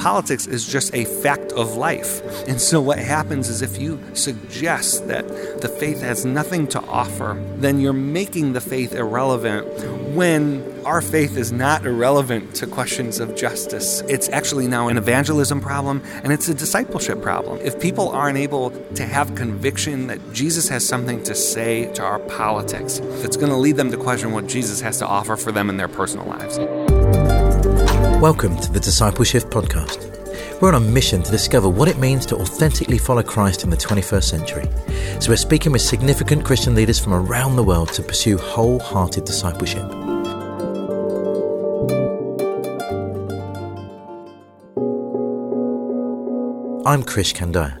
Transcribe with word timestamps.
politics 0.00 0.46
is 0.46 0.66
just 0.66 0.94
a 0.94 1.04
fact 1.04 1.52
of 1.52 1.76
life. 1.76 2.22
And 2.48 2.60
so, 2.60 2.80
what 2.80 2.98
happens 2.98 3.48
is 3.48 3.62
if 3.62 3.80
you 3.80 4.00
suggest 4.14 5.06
that 5.08 5.28
the 5.60 5.68
faith 5.68 6.00
has 6.00 6.24
nothing 6.24 6.66
to 6.68 6.80
offer, 6.84 7.40
then 7.56 7.80
you're 7.80 7.92
making 7.92 8.54
the 8.54 8.60
faith 8.60 8.94
irrelevant 8.94 9.66
when 10.14 10.64
our 10.84 11.02
faith 11.02 11.36
is 11.36 11.52
not 11.52 11.84
irrelevant 11.84 12.54
to 12.56 12.66
questions 12.66 13.20
of 13.20 13.36
justice. 13.36 14.00
It's 14.08 14.28
actually 14.30 14.66
now 14.66 14.88
an 14.88 14.96
evangelism 14.96 15.60
problem 15.60 16.02
and 16.24 16.32
it's 16.32 16.48
a 16.48 16.54
discipleship 16.54 17.20
problem. 17.20 17.58
If 17.62 17.78
people 17.78 18.08
aren't 18.08 18.38
able 18.38 18.70
to 18.94 19.04
have 19.04 19.34
conviction 19.34 20.06
that 20.06 20.32
Jesus 20.32 20.68
has 20.68 20.86
something 20.86 21.22
to 21.24 21.34
say 21.34 21.92
to 21.92 22.02
our 22.02 22.18
politics, 22.20 22.98
it's 22.98 23.36
going 23.36 23.50
to 23.50 23.56
lead 23.56 23.76
them 23.76 23.90
to 23.90 23.96
question 23.96 24.32
what 24.32 24.46
Jesus 24.46 24.80
has 24.80 24.98
to 24.98 25.06
offer 25.06 25.36
for 25.36 25.52
them 25.52 25.68
in 25.68 25.76
their 25.76 25.88
personal 25.88 26.26
lives. 26.26 26.58
Welcome 28.20 28.58
to 28.58 28.70
the 28.70 28.78
DiscipleShift 28.78 29.48
Podcast. 29.48 30.60
We're 30.60 30.74
on 30.74 30.74
a 30.74 30.86
mission 30.86 31.22
to 31.22 31.30
discover 31.30 31.70
what 31.70 31.88
it 31.88 31.96
means 31.96 32.26
to 32.26 32.36
authentically 32.36 32.98
follow 32.98 33.22
Christ 33.22 33.64
in 33.64 33.70
the 33.70 33.78
21st 33.78 34.24
century. 34.24 34.68
So 35.22 35.30
we're 35.30 35.36
speaking 35.36 35.72
with 35.72 35.80
significant 35.80 36.44
Christian 36.44 36.74
leaders 36.74 36.98
from 36.98 37.14
around 37.14 37.56
the 37.56 37.64
world 37.64 37.94
to 37.94 38.02
pursue 38.02 38.36
wholehearted 38.36 39.24
discipleship. 39.24 39.84
I'm 46.84 47.02
Krish 47.04 47.32
Kandiah. 47.32 47.79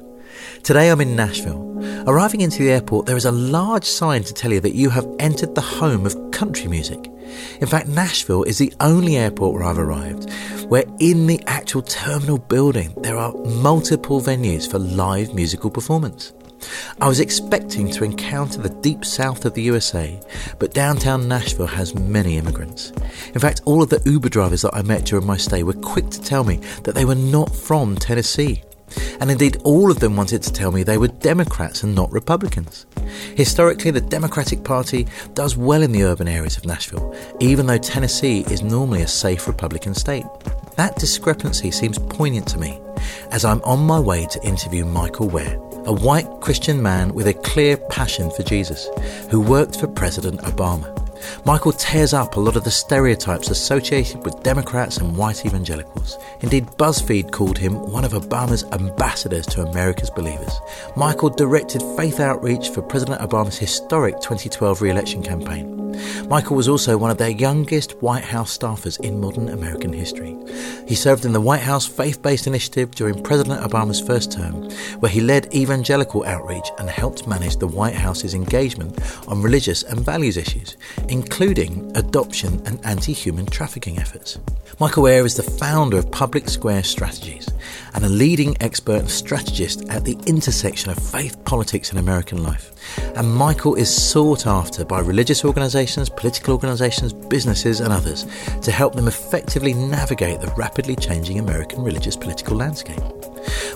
Today 0.62 0.90
I'm 0.90 1.00
in 1.00 1.16
Nashville. 1.16 1.66
Arriving 2.06 2.42
into 2.42 2.58
the 2.58 2.70
airport, 2.70 3.06
there 3.06 3.16
is 3.16 3.24
a 3.24 3.32
large 3.32 3.84
sign 3.84 4.22
to 4.24 4.34
tell 4.34 4.52
you 4.52 4.60
that 4.60 4.74
you 4.74 4.90
have 4.90 5.08
entered 5.18 5.54
the 5.54 5.60
home 5.60 6.06
of 6.06 6.30
country 6.30 6.68
music. 6.68 7.10
In 7.60 7.66
fact, 7.66 7.88
Nashville 7.88 8.42
is 8.44 8.58
the 8.58 8.72
only 8.80 9.16
airport 9.16 9.54
where 9.54 9.64
I've 9.64 9.78
arrived 9.78 10.30
where 10.70 10.84
in 11.00 11.26
the 11.26 11.42
actual 11.48 11.82
terminal 11.82 12.38
building 12.38 12.94
there 12.98 13.16
are 13.16 13.32
multiple 13.32 14.20
venues 14.20 14.70
for 14.70 14.78
live 14.78 15.34
musical 15.34 15.68
performance. 15.68 16.32
I 17.00 17.08
was 17.08 17.18
expecting 17.18 17.90
to 17.90 18.04
encounter 18.04 18.60
the 18.60 18.68
deep 18.68 19.04
south 19.04 19.44
of 19.44 19.54
the 19.54 19.62
USA, 19.62 20.20
but 20.60 20.72
downtown 20.72 21.26
Nashville 21.26 21.66
has 21.66 21.96
many 21.96 22.36
immigrants. 22.36 22.92
In 23.34 23.40
fact, 23.40 23.62
all 23.64 23.82
of 23.82 23.88
the 23.88 24.00
Uber 24.04 24.28
drivers 24.28 24.62
that 24.62 24.76
I 24.76 24.82
met 24.82 25.06
during 25.06 25.26
my 25.26 25.36
stay 25.36 25.64
were 25.64 25.72
quick 25.72 26.08
to 26.10 26.22
tell 26.22 26.44
me 26.44 26.58
that 26.84 26.94
they 26.94 27.04
were 27.04 27.16
not 27.16 27.52
from 27.52 27.96
Tennessee. 27.96 28.62
And 29.20 29.30
indeed, 29.30 29.58
all 29.64 29.90
of 29.90 30.00
them 30.00 30.16
wanted 30.16 30.42
to 30.42 30.52
tell 30.52 30.72
me 30.72 30.82
they 30.82 30.98
were 30.98 31.08
Democrats 31.08 31.82
and 31.82 31.94
not 31.94 32.10
Republicans. 32.12 32.86
Historically, 33.34 33.90
the 33.90 34.00
Democratic 34.00 34.64
Party 34.64 35.06
does 35.34 35.56
well 35.56 35.82
in 35.82 35.92
the 35.92 36.04
urban 36.04 36.28
areas 36.28 36.56
of 36.56 36.66
Nashville, 36.66 37.14
even 37.40 37.66
though 37.66 37.78
Tennessee 37.78 38.44
is 38.50 38.62
normally 38.62 39.02
a 39.02 39.08
safe 39.08 39.46
Republican 39.46 39.94
state. 39.94 40.24
That 40.76 40.96
discrepancy 40.96 41.70
seems 41.70 41.98
poignant 41.98 42.48
to 42.48 42.58
me 42.58 42.80
as 43.30 43.44
I'm 43.44 43.62
on 43.62 43.80
my 43.80 43.98
way 43.98 44.26
to 44.26 44.42
interview 44.42 44.84
Michael 44.84 45.28
Wear, 45.28 45.54
a 45.84 45.92
white 45.92 46.28
Christian 46.40 46.82
man 46.82 47.14
with 47.14 47.26
a 47.26 47.34
clear 47.34 47.76
passion 47.76 48.30
for 48.30 48.42
Jesus, 48.42 48.88
who 49.30 49.40
worked 49.40 49.78
for 49.78 49.86
President 49.86 50.40
Obama. 50.42 50.99
Michael 51.44 51.72
tears 51.72 52.12
up 52.12 52.36
a 52.36 52.40
lot 52.40 52.56
of 52.56 52.64
the 52.64 52.70
stereotypes 52.70 53.50
associated 53.50 54.24
with 54.24 54.42
Democrats 54.42 54.98
and 54.98 55.16
white 55.16 55.46
evangelicals. 55.46 56.18
Indeed, 56.40 56.66
BuzzFeed 56.78 57.32
called 57.32 57.58
him 57.58 57.74
one 57.90 58.04
of 58.04 58.12
Obama's 58.12 58.64
ambassadors 58.72 59.46
to 59.46 59.62
America's 59.62 60.10
believers. 60.10 60.60
Michael 60.96 61.30
directed 61.30 61.82
faith 61.96 62.20
outreach 62.20 62.70
for 62.70 62.82
President 62.82 63.20
Obama's 63.20 63.58
historic 63.58 64.14
2012 64.16 64.82
re 64.82 64.90
election 64.90 65.22
campaign. 65.22 65.79
Michael 66.28 66.56
was 66.56 66.68
also 66.68 66.96
one 66.96 67.10
of 67.10 67.18
their 67.18 67.30
youngest 67.30 67.92
White 68.02 68.24
House 68.24 68.56
staffers 68.56 69.00
in 69.00 69.20
modern 69.20 69.48
American 69.48 69.92
history. 69.92 70.36
He 70.86 70.94
served 70.94 71.24
in 71.24 71.32
the 71.32 71.40
White 71.40 71.60
House 71.62 71.86
Faith 71.86 72.22
Based 72.22 72.46
Initiative 72.46 72.90
during 72.92 73.22
President 73.22 73.60
Obama's 73.60 74.00
first 74.00 74.32
term, 74.32 74.70
where 75.00 75.10
he 75.10 75.20
led 75.20 75.54
evangelical 75.54 76.24
outreach 76.24 76.68
and 76.78 76.88
helped 76.88 77.26
manage 77.26 77.56
the 77.56 77.66
White 77.66 77.94
House's 77.94 78.34
engagement 78.34 78.98
on 79.28 79.42
religious 79.42 79.82
and 79.82 80.00
values 80.00 80.36
issues, 80.36 80.76
including 81.08 81.90
adoption 81.96 82.62
and 82.66 82.84
anti 82.84 83.12
human 83.12 83.46
trafficking 83.46 83.98
efforts. 83.98 84.38
Michael 84.78 85.02
Wear 85.02 85.24
is 85.26 85.36
the 85.36 85.42
founder 85.42 85.98
of 85.98 86.10
Public 86.10 86.48
Square 86.48 86.84
Strategies 86.84 87.48
and 87.94 88.04
a 88.04 88.08
leading 88.08 88.56
expert 88.60 89.00
and 89.00 89.10
strategist 89.10 89.88
at 89.88 90.04
the 90.04 90.18
intersection 90.26 90.90
of 90.90 90.98
faith, 90.98 91.42
politics, 91.44 91.90
and 91.90 91.98
American 91.98 92.42
life. 92.42 92.72
And 93.16 93.34
Michael 93.34 93.74
is 93.74 93.94
sought 93.94 94.46
after 94.46 94.84
by 94.84 95.00
religious 95.00 95.44
organisations, 95.44 96.08
political 96.08 96.54
organisations, 96.54 97.12
businesses, 97.12 97.80
and 97.80 97.92
others 97.92 98.26
to 98.62 98.72
help 98.72 98.94
them 98.94 99.08
effectively 99.08 99.74
navigate 99.74 100.40
the 100.40 100.52
rapidly 100.56 100.96
changing 100.96 101.38
American 101.38 101.82
religious 101.82 102.16
political 102.16 102.56
landscape. 102.56 103.00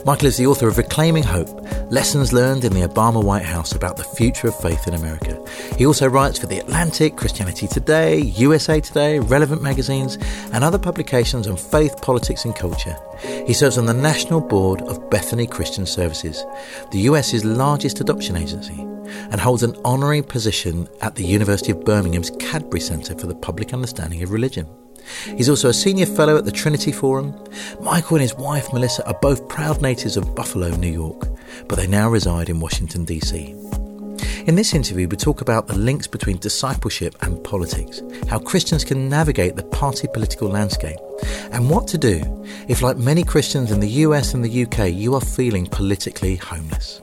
Michael 0.05 0.27
is 0.27 0.37
the 0.37 0.47
author 0.47 0.69
of 0.69 0.77
Reclaiming 0.77 1.23
Hope 1.23 1.49
Lessons 1.91 2.33
Learned 2.33 2.65
in 2.65 2.73
the 2.73 2.87
Obama 2.87 3.25
White 3.25 3.45
House 3.45 3.73
about 3.73 3.97
the 3.97 4.05
Future 4.05 4.49
of 4.49 4.61
Faith 4.61 4.87
in 4.87 4.95
America. 4.95 5.43
He 5.79 5.87
also 5.87 6.09
writes 6.09 6.39
for 6.39 6.47
The 6.47 6.59
Atlantic, 6.59 7.17
Christianity 7.17 7.67
Today, 7.67 8.21
USA 8.21 8.81
Today, 8.81 9.19
Relevant 9.19 9.63
magazines, 9.63 10.17
and 10.53 10.63
other 10.63 10.79
publications 10.79 11.47
on 11.47 11.57
faith, 11.57 12.01
politics, 12.03 12.45
and 12.45 12.55
culture. 12.55 12.97
He 13.47 13.53
serves 13.53 13.79
on 13.79 13.87
the 13.87 13.95
National 13.95 14.41
Board 14.41 14.81
of 14.83 15.11
Bethany 15.11 15.47
Christian 15.47 15.87
Services, 15.87 16.45
the 16.91 17.01
US's 17.01 17.45
largest 17.45 18.01
adoption 18.01 18.37
agency, 18.37 18.81
and 19.31 19.41
holds 19.41 19.63
an 19.63 19.77
honorary 19.85 20.23
position 20.23 20.89
at 21.01 21.15
the 21.15 21.25
University 21.25 21.73
of 21.73 21.85
Birmingham's 21.85 22.31
Cadbury 22.39 22.81
Centre 22.81 23.17
for 23.19 23.27
the 23.27 23.35
Public 23.35 23.73
Understanding 23.73 24.23
of 24.23 24.31
Religion. 24.31 24.67
He's 25.37 25.51
also 25.51 25.69
a 25.69 25.75
senior 25.75 26.07
fellow 26.07 26.37
at 26.37 26.45
the 26.45 26.53
Trinity 26.53 26.93
Forum. 26.93 27.35
Michael 27.81 28.17
and 28.17 28.23
his 28.23 28.35
wife 28.35 28.73
Melissa 28.73 29.07
are 29.07 29.19
both 29.21 29.49
proud 29.49 29.83
natives 29.83 30.17
of 30.17 30.35
Buffalo, 30.35 30.71
New 30.71 30.93
York, 30.93 31.29
but 31.69 31.77
they 31.77 31.87
now 31.87 32.09
reside 32.09 32.49
in 32.49 32.61
Washington, 32.61 33.05
D.C. 33.05 33.55
In 34.47 34.57
this 34.57 34.75
interview, 34.75 35.09
we 35.09 35.17
talk 35.17 35.41
about 35.41 35.69
the 35.69 35.79
links 35.79 36.07
between 36.07 36.37
discipleship 36.37 37.17
and 37.23 37.43
politics, 37.43 38.03
how 38.29 38.39
Christians 38.39 38.85
can 38.85 39.09
navigate 39.09 39.57
the 39.57 39.63
party 39.63 40.07
political 40.13 40.51
landscape, 40.51 40.99
and 41.51 41.71
what 41.71 41.89
to 41.89 41.97
do 41.97 42.45
if, 42.69 42.83
like 42.83 42.99
many 42.99 43.25
Christians 43.25 43.71
in 43.71 43.81
the 43.81 43.89
US 44.05 44.35
and 44.35 44.45
the 44.45 44.65
UK, 44.65 44.93
you 44.93 45.15
are 45.15 45.21
feeling 45.23 45.65
politically 45.65 46.37
homeless. 46.37 47.01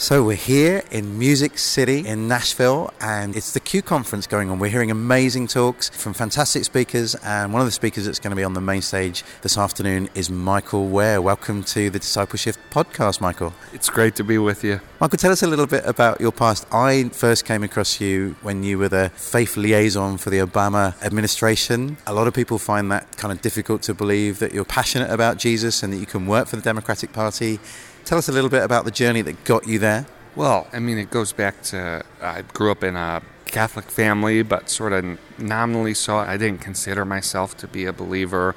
So 0.00 0.24
we're 0.24 0.34
here 0.34 0.82
in 0.90 1.18
Music 1.18 1.58
City 1.58 2.06
in 2.06 2.26
Nashville, 2.26 2.90
and 3.02 3.36
it's 3.36 3.52
the 3.52 3.60
Q 3.60 3.82
conference 3.82 4.26
going 4.26 4.48
on. 4.48 4.58
We're 4.58 4.70
hearing 4.70 4.90
amazing 4.90 5.48
talks 5.48 5.90
from 5.90 6.14
fantastic 6.14 6.64
speakers, 6.64 7.14
and 7.16 7.52
one 7.52 7.60
of 7.60 7.68
the 7.68 7.70
speakers 7.70 8.06
that's 8.06 8.18
going 8.18 8.30
to 8.30 8.36
be 8.36 8.42
on 8.42 8.54
the 8.54 8.62
main 8.62 8.80
stage 8.80 9.22
this 9.42 9.58
afternoon 9.58 10.08
is 10.14 10.30
Michael 10.30 10.88
Wear. 10.88 11.20
Welcome 11.20 11.64
to 11.64 11.90
the 11.90 12.00
DiscipleShift 12.00 12.56
Podcast, 12.70 13.20
Michael. 13.20 13.52
It's 13.74 13.90
great 13.90 14.16
to 14.16 14.24
be 14.24 14.38
with 14.38 14.64
you. 14.64 14.80
Michael, 15.02 15.18
tell 15.18 15.32
us 15.32 15.42
a 15.42 15.46
little 15.46 15.66
bit 15.66 15.84
about 15.84 16.18
your 16.18 16.32
past. 16.32 16.66
I 16.72 17.10
first 17.12 17.44
came 17.44 17.62
across 17.62 18.00
you 18.00 18.36
when 18.40 18.62
you 18.62 18.78
were 18.78 18.88
the 18.88 19.10
faith 19.16 19.58
liaison 19.58 20.16
for 20.16 20.30
the 20.30 20.38
Obama 20.38 20.94
administration. 21.02 21.98
A 22.06 22.14
lot 22.14 22.26
of 22.26 22.32
people 22.32 22.56
find 22.58 22.90
that 22.90 23.18
kind 23.18 23.32
of 23.32 23.42
difficult 23.42 23.82
to 23.82 23.92
believe 23.92 24.38
that 24.38 24.54
you're 24.54 24.64
passionate 24.64 25.10
about 25.10 25.36
Jesus 25.36 25.82
and 25.82 25.92
that 25.92 25.98
you 25.98 26.06
can 26.06 26.26
work 26.26 26.48
for 26.48 26.56
the 26.56 26.62
Democratic 26.62 27.12
Party 27.12 27.60
Tell 28.04 28.18
us 28.18 28.28
a 28.28 28.32
little 28.32 28.50
bit 28.50 28.62
about 28.62 28.84
the 28.84 28.90
journey 28.90 29.22
that 29.22 29.44
got 29.44 29.66
you 29.66 29.78
there. 29.78 30.06
Well, 30.36 30.68
I 30.72 30.78
mean, 30.78 30.98
it 30.98 31.10
goes 31.10 31.32
back 31.32 31.62
to 31.64 32.04
I 32.20 32.42
grew 32.42 32.70
up 32.70 32.82
in 32.82 32.96
a 32.96 33.22
Catholic 33.46 33.86
family, 33.86 34.42
but 34.42 34.70
sort 34.70 34.92
of 34.92 35.18
nominally 35.38 35.94
so. 35.94 36.16
I 36.16 36.36
didn't 36.36 36.60
consider 36.60 37.04
myself 37.04 37.56
to 37.58 37.66
be 37.66 37.84
a 37.84 37.92
believer. 37.92 38.54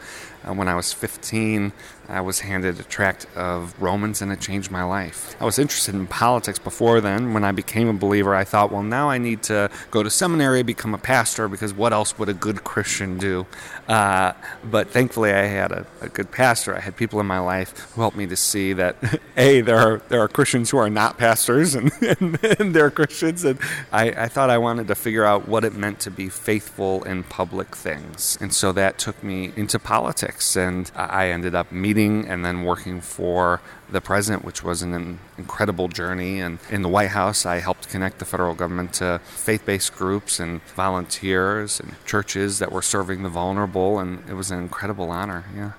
Uh, 0.47 0.53
when 0.53 0.67
I 0.67 0.75
was 0.75 0.93
15, 0.93 1.71
I 2.09 2.21
was 2.21 2.41
handed 2.41 2.79
a 2.79 2.83
tract 2.83 3.25
of 3.35 3.73
Romans 3.81 4.21
and 4.21 4.31
it 4.31 4.39
changed 4.39 4.69
my 4.69 4.83
life. 4.83 5.35
I 5.39 5.45
was 5.45 5.57
interested 5.57 5.95
in 5.95 6.07
politics 6.07 6.59
before 6.59 7.01
then. 7.01 7.33
When 7.33 7.43
I 7.43 7.51
became 7.51 7.87
a 7.87 7.93
believer, 7.93 8.35
I 8.35 8.43
thought, 8.43 8.71
well, 8.71 8.83
now 8.83 9.09
I 9.09 9.17
need 9.17 9.43
to 9.43 9.69
go 9.89 10.03
to 10.03 10.09
seminary, 10.09 10.63
become 10.63 10.93
a 10.93 10.97
pastor, 10.97 11.47
because 11.47 11.73
what 11.73 11.93
else 11.93 12.17
would 12.19 12.29
a 12.29 12.33
good 12.33 12.63
Christian 12.63 13.17
do? 13.17 13.45
Uh, 13.87 14.33
but 14.63 14.89
thankfully, 14.89 15.31
I 15.31 15.43
had 15.43 15.71
a, 15.71 15.85
a, 16.01 16.09
good 16.09 16.31
pastor. 16.31 16.75
I 16.75 16.79
had 16.79 16.95
people 16.95 17.19
in 17.19 17.25
my 17.25 17.39
life 17.39 17.91
who 17.93 18.01
helped 18.01 18.15
me 18.15 18.27
to 18.27 18.35
see 18.35 18.73
that, 18.73 18.95
A, 19.37 19.61
there 19.61 19.77
are, 19.77 20.01
there 20.09 20.21
are 20.21 20.27
Christians 20.27 20.69
who 20.69 20.77
are 20.77 20.89
not 20.89 21.17
pastors 21.17 21.75
and, 21.75 21.91
and, 22.01 22.43
and 22.43 22.75
they're 22.75 22.91
Christians. 22.91 23.43
And 23.43 23.59
I, 23.91 24.09
I 24.11 24.27
thought 24.27 24.49
I 24.49 24.57
wanted 24.57 24.87
to 24.87 24.95
figure 24.95 25.25
out 25.25 25.47
what 25.47 25.65
it 25.65 25.73
meant 25.73 25.99
to 26.01 26.11
be 26.11 26.29
faithful 26.29 27.03
in 27.03 27.23
public 27.23 27.75
things. 27.75 28.37
And 28.39 28.53
so 28.53 28.71
that 28.73 28.97
took 28.97 29.21
me 29.23 29.51
into 29.55 29.79
politics. 29.79 30.55
And 30.55 30.91
I 30.95 31.27
ended 31.29 31.55
up 31.55 31.71
meeting 31.71 31.92
and 31.97 32.43
then 32.43 32.63
working 32.63 33.01
for 33.01 33.61
the 33.89 34.01
president, 34.01 34.43
which 34.43 34.63
was 34.63 34.81
an 34.81 35.19
incredible 35.37 35.87
journey. 35.87 36.39
And 36.39 36.59
in 36.69 36.81
the 36.81 36.89
White 36.89 37.09
House, 37.09 37.45
I 37.45 37.59
helped 37.59 37.89
connect 37.89 38.19
the 38.19 38.25
federal 38.25 38.55
government 38.55 38.93
to 38.95 39.19
faith 39.23 39.65
based 39.65 39.95
groups 39.95 40.39
and 40.39 40.61
volunteers 40.75 41.79
and 41.79 41.95
churches 42.05 42.59
that 42.59 42.71
were 42.71 42.81
serving 42.81 43.23
the 43.23 43.29
vulnerable. 43.29 43.99
And 43.99 44.27
it 44.29 44.33
was 44.33 44.51
an 44.51 44.59
incredible 44.59 45.11
honor. 45.11 45.45
Yeah. 45.55 45.71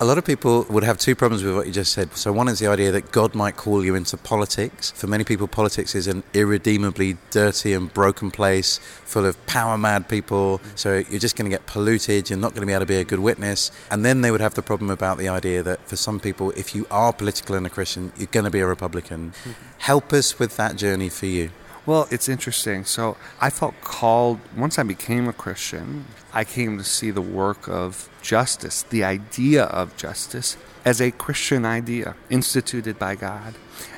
A 0.00 0.04
lot 0.04 0.18
of 0.18 0.24
people 0.24 0.66
would 0.70 0.82
have 0.82 0.98
two 0.98 1.14
problems 1.14 1.44
with 1.44 1.54
what 1.54 1.66
you 1.68 1.72
just 1.72 1.92
said. 1.92 2.16
So, 2.16 2.32
one 2.32 2.48
is 2.48 2.58
the 2.58 2.66
idea 2.66 2.90
that 2.90 3.12
God 3.12 3.36
might 3.36 3.56
call 3.56 3.84
you 3.84 3.94
into 3.94 4.16
politics. 4.16 4.90
For 4.90 5.06
many 5.06 5.22
people, 5.22 5.46
politics 5.46 5.94
is 5.94 6.08
an 6.08 6.24
irredeemably 6.34 7.16
dirty 7.30 7.72
and 7.72 7.94
broken 7.94 8.32
place 8.32 8.78
full 9.04 9.24
of 9.24 9.46
power 9.46 9.78
mad 9.78 10.08
people. 10.08 10.60
So, 10.74 11.04
you're 11.08 11.20
just 11.20 11.36
going 11.36 11.48
to 11.48 11.56
get 11.56 11.66
polluted. 11.66 12.28
You're 12.28 12.40
not 12.40 12.54
going 12.54 12.62
to 12.62 12.66
be 12.66 12.72
able 12.72 12.80
to 12.80 12.86
be 12.86 12.96
a 12.96 13.04
good 13.04 13.20
witness. 13.20 13.70
And 13.88 14.04
then 14.04 14.22
they 14.22 14.32
would 14.32 14.40
have 14.40 14.54
the 14.54 14.62
problem 14.62 14.90
about 14.90 15.16
the 15.18 15.28
idea 15.28 15.62
that 15.62 15.86
for 15.88 15.94
some 15.94 16.18
people, 16.18 16.50
if 16.56 16.74
you 16.74 16.88
are 16.90 17.12
political 17.12 17.54
and 17.54 17.64
a 17.64 17.70
Christian, 17.70 18.12
you're 18.16 18.26
going 18.26 18.44
to 18.44 18.50
be 18.50 18.60
a 18.60 18.66
Republican. 18.66 19.30
Mm-hmm. 19.30 19.50
Help 19.78 20.12
us 20.12 20.40
with 20.40 20.56
that 20.56 20.74
journey 20.74 21.08
for 21.08 21.26
you. 21.26 21.50
Well, 21.86 22.08
it's 22.10 22.28
interesting. 22.28 22.84
So 22.84 23.16
I 23.40 23.50
felt 23.50 23.74
called, 23.82 24.40
once 24.56 24.78
I 24.78 24.84
became 24.84 25.28
a 25.28 25.32
Christian, 25.34 26.06
I 26.32 26.44
came 26.44 26.78
to 26.78 26.84
see 26.84 27.10
the 27.10 27.20
work 27.20 27.68
of 27.68 28.08
justice, 28.22 28.82
the 28.84 29.04
idea 29.04 29.64
of 29.64 29.94
justice, 29.96 30.56
as 30.84 31.00
a 31.00 31.10
Christian 31.10 31.64
idea 31.64 32.14
instituted 32.30 32.98
by 32.98 33.16
God 33.16 33.54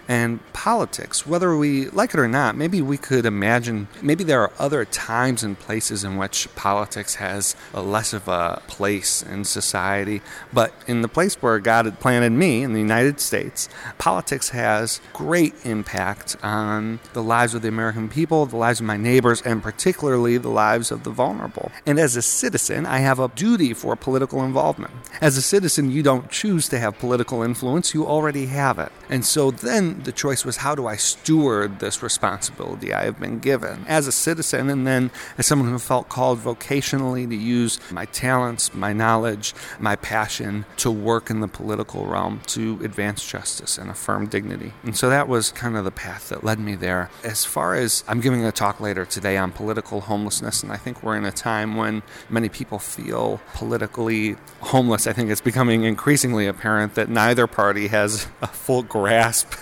and 0.08 0.41
politics, 0.53 1.26
whether 1.26 1.56
we 1.56 1.88
like 1.91 2.14
it 2.14 2.20
or 2.20 2.29
not. 2.29 2.56
Maybe 2.56 2.81
we 2.81 2.97
could 2.97 3.26
imagine, 3.26 3.88
maybe 4.03 4.25
there 4.25 4.41
are 4.43 4.53
other 4.58 4.85
times 4.85 5.43
and 5.43 5.58
places 5.58 6.05
in 6.05 6.17
which 6.17 6.49
politics 6.55 7.17
has 7.17 7.56
less 7.75 8.12
of 8.12 8.29
a 8.29 8.62
place 8.67 9.23
in 9.23 9.44
society. 9.44 10.23
But 10.53 10.73
in 10.87 11.03
the 11.03 11.08
place 11.08 11.35
where 11.43 11.58
God 11.58 11.87
had 11.87 12.00
planted 12.00 12.32
me, 12.32 12.62
in 12.62 12.73
the 12.73 12.81
United 12.81 13.20
States, 13.20 13.69
politics 13.99 14.50
has 14.50 15.00
great 15.12 15.55
impact 15.64 16.37
on 16.43 17.00
the 17.12 17.23
lives 17.23 17.55
of 17.55 17.62
the 17.62 17.69
American 17.69 18.08
people, 18.08 18.47
the 18.47 18.56
lives 18.56 18.81
of 18.81 18.87
my 18.87 18.97
neighbors, 18.97 19.43
and 19.43 19.62
particularly 19.62 20.38
the 20.38 20.49
lives 20.49 20.91
of 20.91 21.05
the 21.05 21.11
vulnerable. 21.11 21.70
And 21.85 21.99
as 21.99 22.17
a 22.17 22.23
citizen, 22.23 22.87
I 22.87 22.99
have 22.99 23.19
a 23.19 23.29
duty 23.29 23.75
for 23.75 23.97
political 23.97 24.44
involvement. 24.44 24.93
As 25.20 25.37
a 25.37 25.43
citizen, 25.43 25.91
you 25.91 26.03
don't 26.03 26.31
choose 26.31 26.69
to 26.69 26.79
have 26.79 26.99
political 26.99 27.43
influence, 27.43 27.94
you 27.94 28.06
already 28.06 28.47
have 28.47 28.79
it. 28.79 28.93
And 29.08 29.25
so 29.25 29.50
then 29.50 29.95
the 30.04 30.12
choice 30.12 30.44
was 30.44 30.58
how 30.58 30.75
do 30.75 30.87
I 30.87 30.96
steward 30.96 31.81
this 31.81 32.02
responsibility 32.02 32.93
I 32.93 33.04
have 33.04 33.19
been 33.19 33.38
given 33.38 33.84
as 33.88 34.06
a 34.06 34.12
citizen 34.12 34.69
and 34.70 34.87
then 34.87 35.10
as 35.38 35.46
someone 35.46 35.70
who 35.70 35.78
felt 35.78 36.08
called 36.08 36.40
vocationally 36.40 37.28
to 37.28 37.37
use 37.37 37.81
my 37.90 38.04
talents, 38.06 38.75
my 38.75 38.93
knowledge, 38.93 39.54
my 39.78 39.96
passion 39.96 40.64
to 40.78 40.90
work 40.90 41.31
in 41.31 41.40
the 41.40 41.48
political 41.48 42.06
realm 42.06 42.40
to 42.46 42.81
advance 42.82 43.26
justice 43.26 43.78
and 43.78 43.90
affirm 43.90 44.26
dignity. 44.26 44.72
And 44.82 44.96
so 44.96 45.08
that 45.08 45.28
was 45.28 45.52
kind 45.52 45.76
of 45.76 45.84
the 45.84 45.90
path 45.90 46.28
that 46.28 46.44
led 46.44 46.58
me 46.58 46.75
there. 46.75 47.10
As 47.25 47.44
far 47.44 47.75
as 47.75 48.04
I'm 48.08 48.20
giving 48.20 48.44
a 48.44 48.52
talk 48.52 48.81
later 48.81 49.04
today 49.04 49.37
on 49.37 49.52
political 49.52 50.02
homelessness, 50.02 50.62
and 50.62 50.72
I 50.72 50.76
think 50.76 51.02
we're 51.02 51.16
in 51.16 51.25
a 51.25 51.32
time 51.32 51.76
when 51.76 52.02
many 52.28 52.48
people 52.48 52.78
feel 52.78 53.40
politically 53.54 54.37
homeless. 54.60 55.06
I 55.06 55.12
think 55.12 55.31
it's 55.31 55.40
becoming 55.40 55.84
increasingly 55.84 56.46
apparent 56.46 56.94
that 56.94 57.08
neither 57.08 57.46
party 57.46 57.88
has 57.88 58.26
a 58.43 58.46
full 58.46 58.82
grasp 58.82 59.52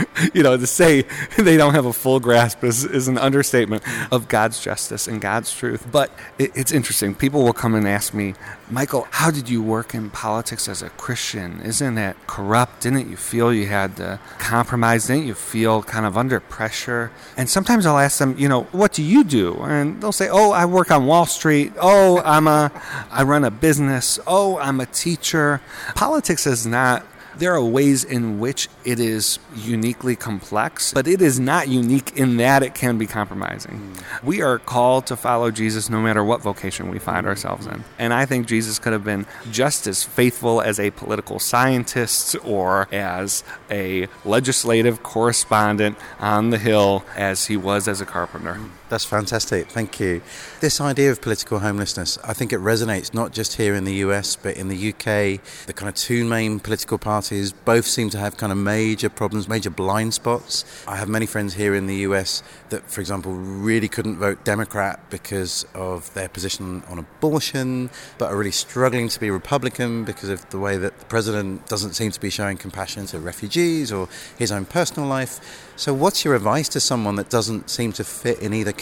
you 0.34 0.42
know, 0.42 0.56
to 0.56 0.66
say 0.66 1.02
they 1.38 1.56
don't 1.56 1.74
have 1.74 1.86
a 1.86 1.92
full 1.92 2.20
grasp 2.20 2.64
is, 2.64 2.84
is 2.84 3.08
an 3.08 3.18
understatement 3.18 3.82
of 4.10 4.28
God's 4.28 4.62
justice 4.62 5.06
and 5.06 5.20
God's 5.20 5.54
truth. 5.54 5.86
But 5.90 6.10
it, 6.38 6.52
it's 6.54 6.72
interesting. 6.72 7.14
People 7.14 7.42
will 7.44 7.52
come 7.52 7.74
and 7.74 7.86
ask 7.86 8.14
me, 8.14 8.34
Michael, 8.70 9.06
how 9.10 9.30
did 9.30 9.48
you 9.50 9.62
work 9.62 9.94
in 9.94 10.08
politics 10.10 10.66
as 10.68 10.82
a 10.82 10.88
Christian? 10.90 11.60
Isn't 11.60 11.94
that 11.96 12.16
corrupt? 12.26 12.80
Didn't 12.80 13.10
you 13.10 13.16
feel 13.16 13.52
you 13.52 13.66
had 13.66 13.96
to 13.96 14.18
compromise? 14.38 15.06
Didn't 15.08 15.26
you 15.26 15.34
feel 15.34 15.82
kind 15.82 16.06
of 16.06 16.16
under 16.16 16.40
pressure? 16.40 17.12
And 17.36 17.50
sometimes 17.50 17.84
I'll 17.84 17.98
ask 17.98 18.18
them, 18.18 18.34
you 18.38 18.48
know, 18.48 18.62
what 18.72 18.92
do 18.92 19.02
you 19.02 19.24
do? 19.24 19.56
And 19.62 20.02
they'll 20.02 20.12
say, 20.12 20.28
oh, 20.30 20.52
I 20.52 20.64
work 20.64 20.90
on 20.90 21.06
Wall 21.06 21.26
Street. 21.26 21.72
Oh, 21.80 22.22
I'm 22.24 22.46
a, 22.46 22.72
I 23.10 23.24
run 23.24 23.44
a 23.44 23.50
business. 23.50 24.18
Oh, 24.26 24.58
I'm 24.58 24.80
a 24.80 24.86
teacher. 24.86 25.60
Politics 25.94 26.46
is 26.46 26.66
not 26.66 27.04
there 27.36 27.54
are 27.54 27.64
ways 27.64 28.04
in 28.04 28.38
which 28.38 28.68
it 28.84 29.00
is 29.00 29.38
uniquely 29.54 30.16
complex, 30.16 30.92
but 30.92 31.06
it 31.06 31.22
is 31.22 31.40
not 31.40 31.68
unique 31.68 32.16
in 32.16 32.36
that 32.38 32.62
it 32.62 32.74
can 32.74 32.98
be 32.98 33.06
compromising. 33.06 33.94
Mm. 33.94 34.24
We 34.24 34.42
are 34.42 34.58
called 34.58 35.06
to 35.06 35.16
follow 35.16 35.50
Jesus 35.50 35.88
no 35.88 36.00
matter 36.00 36.24
what 36.24 36.42
vocation 36.42 36.90
we 36.90 36.98
find 36.98 37.26
ourselves 37.26 37.66
in. 37.66 37.84
And 37.98 38.12
I 38.12 38.26
think 38.26 38.46
Jesus 38.46 38.78
could 38.78 38.92
have 38.92 39.04
been 39.04 39.26
just 39.50 39.86
as 39.86 40.02
faithful 40.02 40.60
as 40.60 40.78
a 40.78 40.90
political 40.90 41.38
scientist 41.38 42.36
or 42.44 42.88
as 42.92 43.44
a 43.70 44.08
legislative 44.24 45.02
correspondent 45.02 45.96
on 46.20 46.50
the 46.50 46.58
Hill 46.58 47.04
as 47.16 47.46
he 47.46 47.56
was 47.56 47.88
as 47.88 48.00
a 48.00 48.06
carpenter. 48.06 48.60
That's 48.92 49.06
fantastic. 49.06 49.68
Thank 49.68 50.00
you. 50.00 50.20
This 50.60 50.78
idea 50.78 51.10
of 51.10 51.22
political 51.22 51.60
homelessness, 51.60 52.18
I 52.24 52.34
think 52.34 52.52
it 52.52 52.60
resonates 52.60 53.14
not 53.14 53.32
just 53.32 53.54
here 53.54 53.74
in 53.74 53.84
the 53.84 53.94
US, 54.04 54.36
but 54.36 54.54
in 54.54 54.68
the 54.68 54.90
UK. 54.90 55.40
The 55.64 55.72
kind 55.72 55.88
of 55.88 55.94
two 55.94 56.26
main 56.26 56.60
political 56.60 56.98
parties 56.98 57.52
both 57.52 57.86
seem 57.86 58.10
to 58.10 58.18
have 58.18 58.36
kind 58.36 58.52
of 58.52 58.58
major 58.58 59.08
problems, 59.08 59.48
major 59.48 59.70
blind 59.70 60.12
spots. 60.12 60.66
I 60.86 60.96
have 60.96 61.08
many 61.08 61.24
friends 61.24 61.54
here 61.54 61.74
in 61.74 61.86
the 61.86 61.94
US 62.08 62.42
that, 62.68 62.90
for 62.90 63.00
example, 63.00 63.32
really 63.32 63.88
couldn't 63.88 64.18
vote 64.18 64.44
Democrat 64.44 65.00
because 65.08 65.64
of 65.74 66.12
their 66.12 66.28
position 66.28 66.82
on 66.86 66.98
abortion, 66.98 67.88
but 68.18 68.30
are 68.30 68.36
really 68.36 68.50
struggling 68.50 69.08
to 69.08 69.18
be 69.18 69.30
Republican 69.30 70.04
because 70.04 70.28
of 70.28 70.46
the 70.50 70.58
way 70.58 70.76
that 70.76 70.98
the 70.98 71.06
president 71.06 71.66
doesn't 71.66 71.94
seem 71.94 72.10
to 72.10 72.20
be 72.20 72.28
showing 72.28 72.58
compassion 72.58 73.06
to 73.06 73.18
refugees 73.18 73.90
or 73.90 74.06
his 74.36 74.52
own 74.52 74.66
personal 74.66 75.08
life. 75.08 75.70
So, 75.76 75.94
what's 75.94 76.24
your 76.24 76.34
advice 76.34 76.68
to 76.68 76.80
someone 76.80 77.16
that 77.16 77.30
doesn't 77.30 77.70
seem 77.70 77.92
to 77.94 78.04
fit 78.04 78.40
in 78.40 78.52
either 78.52 78.72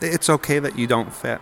It's 0.00 0.30
okay 0.30 0.58
that 0.58 0.78
you 0.78 0.86
don't 0.86 1.12
fit 1.12 1.40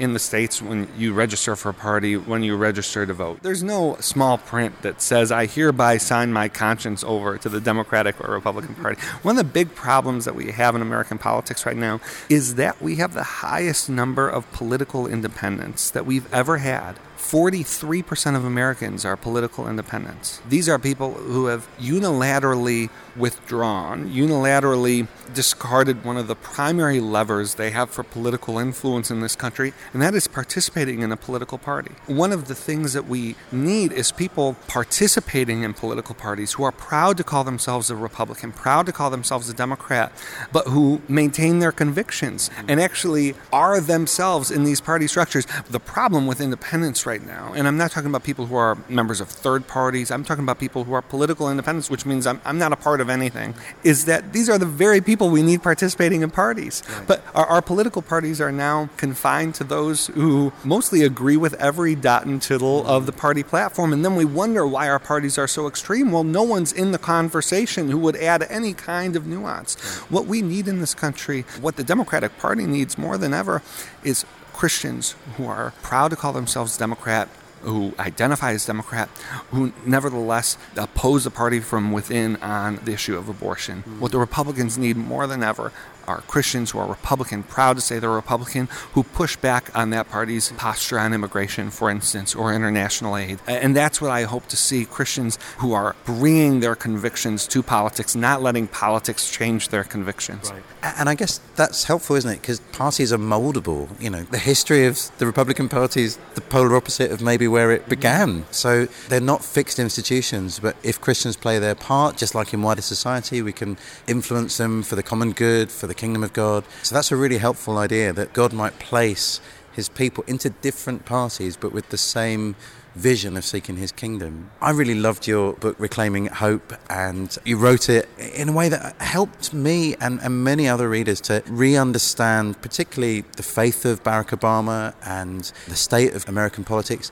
in 0.00 0.14
the 0.14 0.18
States 0.18 0.62
when 0.62 0.88
you 0.96 1.12
register 1.12 1.54
for 1.54 1.68
a 1.68 1.74
party, 1.74 2.16
when 2.16 2.42
you 2.42 2.56
register 2.56 3.04
to 3.04 3.12
vote. 3.12 3.42
There's 3.42 3.62
no 3.62 3.96
small 4.00 4.38
print 4.38 4.80
that 4.80 5.02
says, 5.02 5.30
I 5.30 5.44
hereby 5.44 5.98
sign 5.98 6.32
my 6.32 6.48
conscience 6.48 7.04
over 7.04 7.36
to 7.36 7.48
the 7.50 7.60
Democratic 7.60 8.18
or 8.26 8.32
Republican 8.32 8.74
Party. 8.76 9.00
One 9.22 9.38
of 9.38 9.46
the 9.46 9.52
big 9.52 9.74
problems 9.74 10.24
that 10.24 10.34
we 10.34 10.52
have 10.52 10.74
in 10.74 10.80
American 10.80 11.18
politics 11.18 11.66
right 11.66 11.76
now 11.76 12.00
is 12.30 12.54
that 12.54 12.80
we 12.80 12.96
have 12.96 13.12
the 13.12 13.22
highest 13.22 13.90
number 13.90 14.26
of 14.28 14.50
political 14.52 15.06
independents 15.06 15.90
that 15.90 16.06
we've 16.06 16.32
ever 16.32 16.58
had 16.58 16.98
43% 17.20 18.34
of 18.34 18.44
Americans 18.44 19.04
are 19.04 19.16
political 19.16 19.68
independents. 19.68 20.40
These 20.48 20.68
are 20.68 20.78
people 20.78 21.12
who 21.12 21.46
have 21.46 21.68
unilaterally 21.78 22.88
withdrawn, 23.20 24.10
unilaterally 24.10 25.06
discarded 25.34 26.04
one 26.04 26.16
of 26.16 26.26
the 26.26 26.34
primary 26.34 27.00
levers 27.00 27.54
they 27.54 27.70
have 27.70 27.90
for 27.90 28.02
political 28.02 28.58
influence 28.58 29.10
in 29.10 29.20
this 29.20 29.36
country, 29.36 29.72
and 29.92 30.02
that 30.02 30.14
is 30.14 30.26
participating 30.26 31.02
in 31.02 31.12
a 31.12 31.16
political 31.16 31.58
party. 31.58 31.92
One 32.06 32.32
of 32.32 32.48
the 32.48 32.54
things 32.54 32.92
that 32.94 33.06
we 33.06 33.36
need 33.52 33.92
is 33.92 34.10
people 34.10 34.56
participating 34.66 35.62
in 35.62 35.74
political 35.74 36.14
parties 36.14 36.52
who 36.54 36.64
are 36.64 36.72
proud 36.72 37.16
to 37.18 37.24
call 37.24 37.44
themselves 37.44 37.90
a 37.90 37.96
Republican, 37.96 38.52
proud 38.52 38.86
to 38.86 38.92
call 38.92 39.10
themselves 39.10 39.48
a 39.48 39.54
Democrat, 39.54 40.12
but 40.52 40.66
who 40.68 41.00
maintain 41.08 41.58
their 41.58 41.72
convictions 41.72 42.50
and 42.66 42.80
actually 42.80 43.34
are 43.52 43.80
themselves 43.80 44.50
in 44.50 44.64
these 44.64 44.80
party 44.80 45.06
structures. 45.06 45.46
The 45.68 45.80
problem 45.80 46.26
with 46.26 46.40
independence 46.40 47.06
right 47.06 47.24
now, 47.24 47.52
and 47.54 47.68
I'm 47.68 47.76
not 47.76 47.90
talking 47.90 48.10
about 48.10 48.24
people 48.24 48.46
who 48.46 48.56
are 48.56 48.78
members 48.88 49.20
of 49.20 49.28
third 49.28 49.66
parties, 49.66 50.10
I'm 50.10 50.24
talking 50.24 50.44
about 50.44 50.58
people 50.58 50.84
who 50.84 50.94
are 50.94 51.02
political 51.02 51.50
independents, 51.50 51.90
which 51.90 52.06
means 52.06 52.26
I'm, 52.26 52.40
I'm 52.44 52.58
not 52.58 52.72
a 52.72 52.76
part 52.76 53.00
of 53.00 53.09
anything, 53.10 53.54
is 53.84 54.06
that 54.06 54.32
these 54.32 54.48
are 54.48 54.58
the 54.58 54.66
very 54.66 55.00
people 55.00 55.30
we 55.30 55.42
need 55.42 55.62
participating 55.62 56.22
in 56.22 56.30
parties. 56.30 56.82
Right. 56.88 57.06
But 57.06 57.24
our, 57.34 57.46
our, 57.46 57.62
political 57.62 58.02
parties 58.02 58.40
are 58.40 58.50
now 58.50 58.88
confined 58.96 59.54
to 59.56 59.64
those 59.64 60.06
who 60.08 60.52
mostly 60.64 61.02
agree 61.02 61.36
with 61.36 61.54
every 61.54 61.94
dot 61.94 62.24
and 62.26 62.40
tittle 62.40 62.86
of 62.86 63.06
the 63.06 63.12
party 63.12 63.42
platform, 63.42 63.92
and 63.92 64.04
then 64.04 64.16
we 64.16 64.24
wonder 64.24 64.66
why 64.66 64.88
our 64.88 64.98
parties 64.98 65.36
are 65.36 65.48
so 65.48 65.66
extreme. 65.66 66.10
Well, 66.10 66.24
no 66.24 66.42
one's 66.42 66.72
in 66.72 66.92
the 66.92 66.98
conversation 66.98 67.90
who 67.90 67.98
would 67.98 68.16
add 68.16 68.46
any 68.48 68.72
kind 68.72 69.16
of 69.16 69.26
nuance. 69.26 69.76
Right. 69.76 70.10
What 70.10 70.26
we 70.26 70.42
need 70.42 70.68
in 70.68 70.80
this 70.80 70.94
country, 70.94 71.44
what 71.60 71.76
the 71.76 71.84
Democratic 71.84 72.38
Party 72.38 72.66
needs 72.66 72.96
more 72.96 73.18
than 73.18 73.34
ever, 73.34 73.62
is 74.02 74.24
Christians 74.52 75.14
who 75.36 75.46
are 75.46 75.72
proud 75.82 76.08
to 76.08 76.16
call 76.16 76.32
themselves 76.32 76.76
Democrat, 76.76 77.28
who 77.62 77.94
identify 77.98 78.52
as 78.52 78.66
Democrat, 78.66 79.08
who 79.50 79.72
nevertheless 79.84 80.56
oppose 80.76 81.24
the 81.24 81.30
party 81.30 81.60
from 81.60 81.92
within 81.92 82.36
on 82.36 82.76
the 82.84 82.92
issue 82.92 83.16
of 83.16 83.28
abortion. 83.28 83.82
Mm. 83.86 83.98
What 84.00 84.12
the 84.12 84.18
Republicans 84.18 84.78
need 84.78 84.96
more 84.96 85.26
than 85.26 85.42
ever 85.42 85.72
are 86.10 86.22
Christians 86.22 86.72
who 86.72 86.78
are 86.78 86.88
Republican, 86.88 87.42
proud 87.44 87.76
to 87.76 87.80
say 87.80 87.98
they're 87.98 88.10
Republican, 88.10 88.68
who 88.94 89.02
push 89.02 89.36
back 89.36 89.70
on 89.76 89.90
that 89.90 90.08
party's 90.08 90.50
posture 90.52 90.98
on 90.98 91.12
immigration, 91.12 91.70
for 91.70 91.88
instance, 91.88 92.34
or 92.34 92.52
international 92.52 93.16
aid. 93.16 93.38
And 93.46 93.76
that's 93.76 94.00
what 94.00 94.10
I 94.10 94.24
hope 94.24 94.46
to 94.48 94.56
see 94.56 94.84
Christians 94.84 95.38
who 95.58 95.72
are 95.72 95.94
bringing 96.04 96.60
their 96.60 96.74
convictions 96.74 97.46
to 97.48 97.62
politics, 97.62 98.16
not 98.16 98.42
letting 98.42 98.66
politics 98.66 99.30
change 99.30 99.68
their 99.68 99.84
convictions. 99.84 100.50
Right. 100.50 100.62
And 100.98 101.08
I 101.08 101.14
guess 101.14 101.40
that's 101.54 101.84
helpful, 101.84 102.16
isn't 102.16 102.30
it? 102.30 102.40
Because 102.40 102.60
parties 102.72 103.12
are 103.12 103.18
moldable. 103.18 103.88
You 104.00 104.10
know, 104.10 104.22
the 104.22 104.38
history 104.38 104.86
of 104.86 104.98
the 105.18 105.26
Republican 105.26 105.68
Party 105.68 106.02
is 106.02 106.18
the 106.34 106.40
polar 106.40 106.74
opposite 106.74 107.12
of 107.12 107.20
maybe 107.20 107.46
where 107.50 107.70
it 107.70 107.88
began. 107.88 108.44
So 108.50 108.86
they're 109.08 109.20
not 109.20 109.44
fixed 109.44 109.78
institutions, 109.78 110.58
but 110.58 110.76
if 110.82 111.00
Christians 111.00 111.36
play 111.36 111.58
their 111.58 111.74
part, 111.74 112.16
just 112.16 112.34
like 112.34 112.54
in 112.54 112.62
wider 112.62 112.82
society, 112.82 113.42
we 113.42 113.52
can 113.52 113.76
influence 114.06 114.56
them 114.56 114.82
for 114.82 114.96
the 114.96 115.02
common 115.02 115.32
good, 115.32 115.70
for 115.70 115.86
the 115.86 115.94
kingdom 115.94 116.22
of 116.24 116.32
God. 116.32 116.64
So 116.82 116.94
that's 116.94 117.12
a 117.12 117.16
really 117.16 117.38
helpful 117.38 117.76
idea 117.78 118.12
that 118.12 118.32
God 118.32 118.52
might 118.52 118.78
place 118.78 119.40
his 119.72 119.88
people 119.88 120.24
into 120.26 120.50
different 120.50 121.04
parties, 121.04 121.56
but 121.56 121.72
with 121.72 121.90
the 121.90 121.98
same 121.98 122.56
vision 122.94 123.36
of 123.36 123.44
seeking 123.44 123.76
his 123.76 123.92
kingdom. 123.92 124.50
I 124.60 124.70
really 124.70 124.94
loved 124.94 125.26
your 125.26 125.54
book, 125.54 125.76
Reclaiming 125.78 126.26
Hope, 126.26 126.72
and 126.88 127.36
you 127.44 127.56
wrote 127.56 127.88
it 127.88 128.08
in 128.18 128.48
a 128.48 128.52
way 128.52 128.68
that 128.68 129.00
helped 129.00 129.52
me 129.52 129.94
and, 130.00 130.20
and 130.20 130.44
many 130.44 130.68
other 130.68 130.88
readers 130.88 131.20
to 131.22 131.42
re 131.46 131.76
understand, 131.76 132.60
particularly 132.62 133.22
the 133.36 133.42
faith 133.42 133.84
of 133.84 134.02
Barack 134.02 134.28
Obama 134.38 134.94
and 135.04 135.52
the 135.68 135.76
state 135.76 136.14
of 136.14 136.28
American 136.28 136.64
politics. 136.64 137.10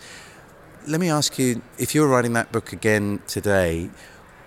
Let 0.86 1.00
me 1.00 1.10
ask 1.10 1.38
you 1.38 1.62
if 1.78 1.94
you 1.94 2.00
were 2.00 2.08
writing 2.08 2.32
that 2.32 2.50
book 2.50 2.72
again 2.72 3.20
today, 3.26 3.90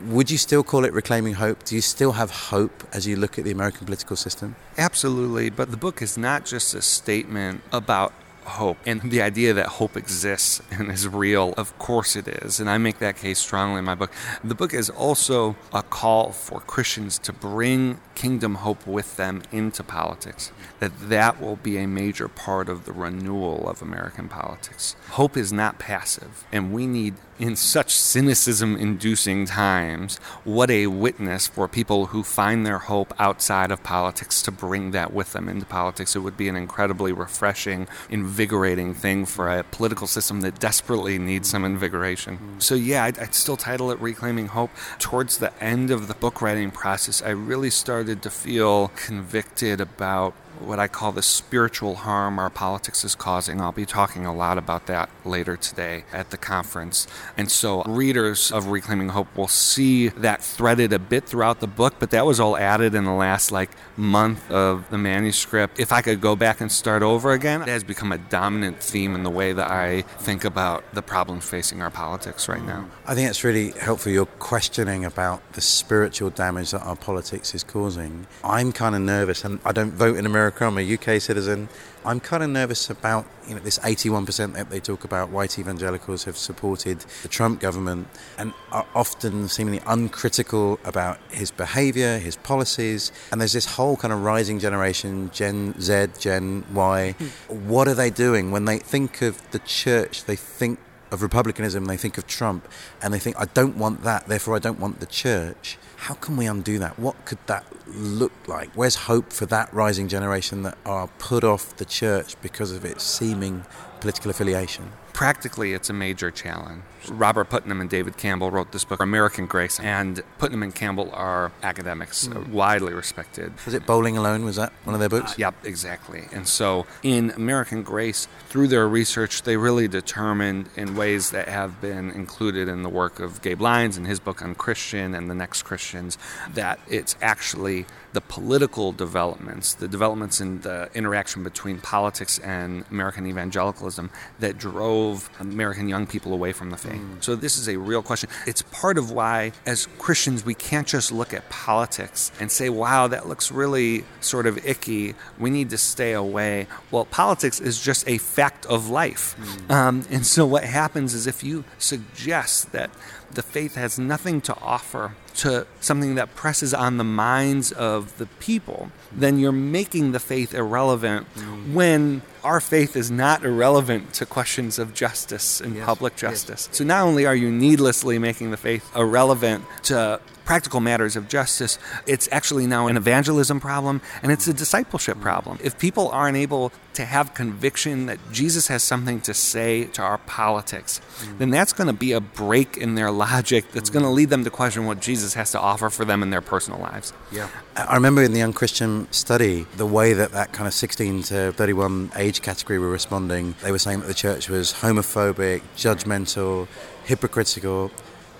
would 0.06 0.32
you 0.32 0.38
still 0.38 0.64
call 0.64 0.84
it 0.86 0.94
Reclaiming 0.94 1.36
Hope? 1.36 1.64
Do 1.64 1.76
you 1.76 1.82
still 1.82 2.14
have 2.14 2.32
hope 2.32 2.84
as 2.92 3.06
you 3.06 3.16
look 3.16 3.38
at 3.38 3.46
the 3.46 3.52
American 3.52 3.86
political 3.86 4.16
system? 4.16 4.56
Absolutely, 4.78 5.50
but 5.52 5.70
the 5.70 5.78
book 5.78 6.02
is 6.02 6.18
not 6.18 6.46
just 6.46 6.74
a 6.74 6.82
statement 6.82 7.62
about 7.72 8.14
hope. 8.44 8.78
And 8.86 9.02
the 9.02 9.22
idea 9.22 9.54
that 9.54 9.68
hope 9.68 9.96
exists 9.98 10.62
and 10.72 10.92
is 10.92 11.08
real 11.08 11.54
of 11.58 11.78
course 11.78 12.16
it 12.16 12.28
is. 12.28 12.60
And 12.60 12.70
i 12.70 12.78
make 12.78 13.00
that 13.00 13.18
case 13.18 13.40
strongly 13.40 13.80
in 13.80 13.86
my 13.86 13.96
book. 13.96 14.12
The 14.44 14.56
book 14.56 14.74
is 14.74 14.90
also 14.90 15.56
a 15.74 15.84
call 15.84 16.32
for 16.32 16.60
christians 16.60 17.18
to 17.20 17.34
bring 17.34 18.00
kingdom 18.16 18.56
hope 18.56 18.86
with 18.86 19.18
them 19.18 19.42
into 19.52 19.84
politics 19.84 20.52
that 20.80 21.10
that 21.10 21.42
will 21.42 21.56
be 21.56 21.78
a 21.78 21.88
major 21.88 22.28
part 22.28 22.70
of 22.70 22.86
the 22.86 22.92
renewal 22.92 23.70
of 23.70 23.82
american 23.82 24.28
politics. 24.28 24.96
Hope 25.12 25.38
is 25.38 25.52
not 25.52 25.80
passive 25.80 26.46
and 26.52 26.74
we 26.74 26.88
need 26.88 27.16
in 27.42 27.56
such 27.56 27.96
cynicism 27.96 28.78
inducing 28.78 29.48
times, 29.48 30.20
what 30.44 30.70
a 30.70 30.86
witness 30.86 31.48
for 31.48 31.68
people 31.68 32.08
who 32.08 32.22
find 32.22 32.68
their 32.68 32.78
hope 32.78 33.12
outside 33.18 33.72
of 33.72 33.82
politics 33.82 34.44
to 34.44 34.52
bring 34.52 34.92
that 34.92 35.12
with 35.12 35.34
them 35.34 35.50
into 35.50 35.66
politics. 35.66 36.16
It 36.16 36.20
would 36.20 36.38
be 36.38 36.48
an 36.50 36.56
incredibly 36.56 37.12
refreshing, 37.12 37.88
invigorating 38.32 38.94
thing 38.94 39.26
for 39.26 39.50
a 39.50 39.62
political 39.62 40.08
system 40.08 40.40
that 40.40 40.58
desperately 40.58 41.20
needs 41.20 41.50
some 41.50 41.66
invigoration. 41.66 42.38
Mm. 42.38 42.64
So, 42.64 42.76
yeah, 42.76 43.04
I'd, 43.04 43.20
I'd 43.20 43.36
still 43.36 43.58
title 43.58 43.92
it 43.92 44.00
Reclaiming 44.00 44.48
Hope. 44.48 44.72
Towards 45.00 45.40
the 45.40 45.52
end 45.62 45.92
of 45.92 46.08
the 46.08 46.14
book 46.14 46.42
writing 46.42 46.72
process, 46.72 47.22
I 47.22 47.32
really 47.32 47.70
started 47.70 48.22
to 48.24 48.30
feel 48.30 48.88
convicted 48.96 49.82
about 49.82 50.34
what 50.62 50.80
I 50.80 50.88
call 50.88 51.12
the 51.12 51.22
spiritual 51.22 51.96
harm 51.96 52.40
our 52.40 52.50
politics 52.50 53.04
is 53.04 53.16
causing. 53.16 53.62
I'll 53.62 53.72
be 53.72 53.86
talking 53.86 54.26
a 54.26 54.34
lot 54.34 54.58
about 54.58 54.88
that 54.88 55.10
later 55.26 55.58
today 55.58 56.06
at 56.12 56.32
the 56.32 56.38
conference. 56.38 57.08
And 57.38 57.50
so, 57.52 57.84
readers 57.84 58.52
of 58.52 58.68
Reclaiming 58.68 59.10
Hope 59.10 59.36
will 59.36 59.48
see 59.48 60.10
that 60.10 60.44
threaded 60.44 60.94
a 60.94 61.00
bit 61.00 61.26
throughout 61.26 61.60
the 61.60 61.68
book, 61.68 61.96
but 62.00 62.12
that 62.12 62.26
was 62.26 62.40
all 62.40 62.58
added 62.58 62.96
in 62.96 63.06
the 63.06 63.14
last 63.14 63.52
like 63.52 63.72
month 63.98 64.50
of 64.52 64.90
the 64.90 64.98
manuscript. 64.98 65.80
If 65.80 65.92
I 65.92 66.02
could 66.02 66.22
go 66.22 66.36
back 66.36 66.62
and 66.62 66.72
start 66.72 67.04
over 67.04 67.32
again, 67.32 67.62
it 67.62 67.68
has 67.68 67.84
become 67.84 68.12
a 68.12 68.18
dominant 68.18 68.82
theme 68.82 69.16
in 69.16 69.24
the 69.24 69.30
way 69.30 69.54
that 69.54 69.70
I 69.70 70.02
think 70.02 70.44
about 70.44 70.84
the 70.94 71.02
problems 71.02 71.46
facing 71.46 71.82
our 71.82 71.92
politics 71.92 72.48
right 72.48 72.64
now. 72.64 72.90
I 73.06 73.16
think 73.16 73.30
it's 73.30 73.44
really 73.44 73.72
helpful 73.72 74.12
your 74.12 74.26
questioning 74.26 75.06
about 75.06 75.54
the 75.54 75.62
spiritual 75.62 76.30
damage 76.30 76.72
that 76.72 76.82
our 76.82 76.96
politics 76.96 77.56
is 77.56 77.64
causing. 77.64 78.28
I'm 78.44 78.72
kind 78.72 78.96
of 78.96 79.02
nervous, 79.02 79.44
and 79.44 79.60
I 79.66 79.72
don't 79.72 79.92
vote 79.94 80.18
in 80.18 80.26
America 80.26 80.51
America. 80.52 80.66
I'm 80.66 80.78
a 80.78 80.94
UK 80.94 81.22
citizen. 81.22 81.70
I'm 82.04 82.20
kind 82.20 82.44
of 82.44 82.50
nervous 82.50 82.90
about 82.90 83.26
you 83.48 83.54
know 83.56 83.62
this 83.62 83.80
81% 83.80 84.54
that 84.54 84.70
they 84.70 84.80
talk 84.80 85.04
about. 85.04 85.30
White 85.30 85.60
evangelicals 85.60 86.24
have 86.26 86.38
supported 86.38 87.06
the 87.22 87.28
Trump 87.28 87.60
government 87.60 88.08
and 88.38 88.54
are 88.72 88.86
often 88.96 89.48
seemingly 89.48 89.82
uncritical 89.86 90.80
about 90.84 91.20
his 91.32 91.52
behaviour, 91.52 92.18
his 92.18 92.38
policies. 92.38 93.12
And 93.32 93.40
there's 93.40 93.54
this 93.54 93.76
whole 93.78 93.98
kind 93.98 94.14
of 94.14 94.24
rising 94.24 94.60
generation, 94.60 95.30
Gen 95.32 95.80
Z, 95.80 96.08
Gen 96.20 96.64
Y. 96.74 97.12
Hmm. 97.12 97.70
What 97.70 97.88
are 97.88 97.96
they 97.96 98.10
doing 98.10 98.52
when 98.52 98.66
they 98.66 98.80
think 98.80 99.22
of 99.22 99.40
the 99.52 99.60
church? 99.60 100.26
They 100.26 100.36
think 100.36 100.80
of 101.12 101.22
republicanism, 101.22 101.86
they 101.86 101.98
think 101.98 102.18
of 102.18 102.26
Trump, 102.26 102.68
and 103.02 103.14
they 103.14 103.20
think, 103.20 103.36
I 103.40 103.46
don't 103.46 103.78
want 103.78 104.04
that, 104.04 104.28
therefore 104.28 104.56
I 104.56 104.60
don't 104.60 104.80
want 104.80 105.00
the 105.00 105.06
church. 105.06 105.78
How 105.98 106.16
can 106.16 106.38
we 106.38 106.46
undo 106.48 106.80
that? 106.80 106.98
What 106.98 107.26
could 107.26 107.38
that 107.46 107.66
look 107.88 108.32
like? 108.48 108.72
Where's 108.74 108.96
hope 108.96 109.32
for 109.32 109.46
that 109.48 109.72
rising 109.74 110.08
generation 110.08 110.64
that 110.64 110.78
are 110.86 111.08
put 111.20 111.44
off 111.44 111.76
the 111.78 111.86
church 111.86 112.36
because 112.42 112.72
of 112.72 112.86
its 112.86 113.04
seeming 113.04 113.66
political 114.00 114.32
affiliation? 114.32 114.92
Practically, 115.14 115.74
it's 115.74 115.90
a 115.90 115.94
major 115.94 116.32
challenge. 116.32 116.84
Robert 117.10 117.46
Putnam 117.46 117.82
and 117.82 117.90
David 117.90 118.18
Campbell 118.18 118.52
wrote 118.52 118.72
this 118.72 118.84
book, 118.84 119.02
American 119.02 119.46
Grace, 119.48 119.80
and 119.80 120.22
Putnam 120.38 120.64
and 120.64 120.74
Campbell 120.74 121.10
are 121.14 121.52
academics, 121.64 122.28
mm. 122.28 122.50
widely 122.50 122.94
respected. 122.94 123.54
Was 123.66 123.74
it 123.74 123.86
Bowling 123.86 124.18
Alone? 124.18 124.46
Was 124.46 124.58
that 124.58 124.72
one 124.84 124.94
of 124.94 125.00
their 125.00 125.10
books? 125.10 125.32
Uh, 125.32 125.36
yep, 125.38 125.56
exactly. 125.64 126.26
And 126.32 126.48
so 126.48 126.86
in 127.04 127.32
American 127.32 127.84
Grace, 127.84 128.28
through 128.50 128.68
their 128.68 128.88
research, 128.88 129.44
they 129.44 129.58
really 129.58 129.88
determined 129.88 130.70
in 130.76 130.96
ways 130.96 131.32
that 131.32 131.48
have 131.48 131.82
been 131.82 132.12
included 132.12 132.68
in 132.68 132.84
the 132.84 132.90
work 132.90 133.20
of 133.20 133.42
Gabe 133.42 133.62
Lyons 133.62 133.98
and 133.98 134.06
his 134.06 134.20
book 134.20 134.40
unChristian 134.40 135.18
and 135.18 135.30
the 135.30 135.36
next 135.36 135.64
Christians 135.64 136.18
that 136.54 136.80
it's 136.88 137.16
actually 137.22 137.86
the 138.14 138.22
political 138.22 138.92
developments, 138.92 139.74
the 139.74 139.88
developments 139.88 140.42
in 140.42 140.62
the 140.62 140.90
interaction 140.94 141.44
between 141.44 141.80
politics 141.80 142.40
and 142.40 142.84
American 142.92 143.26
evangelicalism 143.26 144.10
that 144.40 144.58
drove 145.02 145.30
American 145.40 145.88
young 145.88 146.08
people 146.08 146.34
away 146.34 146.52
from 146.54 146.70
the 146.70 146.78
faith. 146.78 147.02
Mm. 147.02 147.24
So, 147.24 147.36
this 147.36 147.58
is 147.58 147.68
a 147.68 147.78
real 147.78 148.02
question. 148.02 148.30
It's 148.46 148.62
part 148.72 148.98
of 148.98 149.12
why, 149.12 149.52
as 149.66 149.88
Christians, 149.98 150.46
we 150.46 150.54
can't 150.54 150.88
just 150.88 151.12
look 151.12 151.34
at 151.34 151.50
politics 151.50 152.32
and 152.40 152.52
say, 152.52 152.70
wow, 152.70 153.08
that 153.08 153.28
looks 153.28 153.52
really 153.52 154.04
sort 154.20 154.46
of 154.46 154.66
icky. 154.66 155.16
We 155.40 155.50
need 155.50 155.70
to 155.72 155.78
stay 155.78 156.14
away. 156.14 156.68
Well, 156.92 157.06
politics 157.06 157.60
is 157.60 157.82
just 157.82 158.08
a 158.08 158.18
fact 158.18 158.66
of 158.66 158.90
life. 158.90 159.36
Mm. 159.40 159.72
Um, 159.72 160.04
and 160.10 160.26
so, 160.26 160.46
what 160.46 160.64
happens 160.64 161.14
is 161.14 161.28
if 161.28 161.44
you 161.44 161.64
suggest 161.78 162.72
that 162.72 162.92
the 163.32 163.42
faith 163.42 163.76
has 163.76 163.98
nothing 163.98 164.42
to 164.42 164.58
offer 164.60 165.16
to 165.34 165.66
something 165.80 166.16
that 166.16 166.36
presses 166.36 166.74
on 166.74 166.98
the 166.98 167.04
minds 167.04 167.72
of 167.72 168.18
the 168.18 168.26
people, 168.26 168.92
then 169.14 169.40
you're 169.40 169.52
making 169.52 170.12
the 170.12 170.20
faith 170.20 170.54
irrelevant 170.54 171.28
mm. 171.36 171.74
when 171.74 172.22
our 172.44 172.60
faith 172.60 172.96
is 172.96 173.12
not 173.12 173.44
irrelevant 173.44 174.14
to 174.16 174.26
questions 174.26 174.80
of 174.80 174.94
justice 174.94 175.62
and 175.62 175.76
yes. 175.76 175.86
public 175.86 176.16
justice. 176.16 176.68
Yes. 176.70 176.78
So 176.78 176.84
not 176.84 177.04
only 177.04 177.26
are 177.26 177.36
you 177.36 177.52
needlessly 177.52 178.18
making 178.18 178.52
the 178.52 178.58
faith 178.58 178.90
irrelevant 178.96 179.66
to 179.84 180.20
practical 180.52 180.82
matters 180.82 181.16
of 181.16 181.30
justice, 181.30 181.80
it's 182.06 182.28
actually 182.30 182.68
now 182.68 182.88
an 182.88 182.98
evangelism 182.98 183.58
problem 183.62 184.02
and 184.22 184.34
it's 184.34 184.50
a 184.50 184.54
discipleship 184.54 185.18
problem. 185.22 185.58
If 185.64 185.80
people 185.80 186.10
aren't 186.10 186.36
able 186.36 186.74
to 186.96 187.06
have 187.06 187.34
conviction 187.34 188.08
that 188.08 188.20
Jesus 188.34 188.68
has 188.68 188.84
something 188.84 189.22
to 189.22 189.34
say 189.34 189.86
to 189.96 190.02
our 190.02 190.18
politics, 190.18 191.00
mm. 191.20 191.38
then 191.38 191.52
that's 191.52 191.72
going 191.72 191.88
to 191.88 191.94
be 191.94 192.12
a 192.12 192.20
break 192.20 192.76
in 192.76 192.96
their 192.96 193.12
logic 193.12 193.72
that's 193.72 193.90
mm. 193.90 193.94
going 193.94 194.04
to 194.04 194.12
lead 194.12 194.30
them 194.30 194.44
to 194.44 194.50
question 194.50 194.86
what 194.86 195.00
Jesus 195.00 195.36
has 195.36 195.54
to 195.54 195.60
offer 195.62 195.90
for 195.90 196.04
them 196.04 196.22
in 196.22 196.32
their 196.32 196.42
personal 196.42 196.82
lives. 196.82 197.14
Yeah. 197.32 197.48
I 197.78 197.94
remember 197.94 198.22
in 198.22 198.34
the 198.34 198.42
unChristian 198.42 199.08
study, 199.14 199.66
the 199.78 199.86
way 199.86 200.12
that 200.12 200.34
that 200.34 200.52
kind 200.52 200.68
of 200.68 200.74
16 200.74 201.24
to 201.32 201.54
31 201.54 202.12
age 202.18 202.42
category 202.42 202.78
were 202.78 202.90
responding, 202.90 203.56
they 203.64 203.72
were 203.72 203.80
saying 203.80 204.02
that 204.02 204.08
the 204.08 204.14
church 204.14 204.50
was 204.50 204.74
homophobic, 204.74 205.62
judgmental, 205.78 206.68
hypocritical 207.06 207.90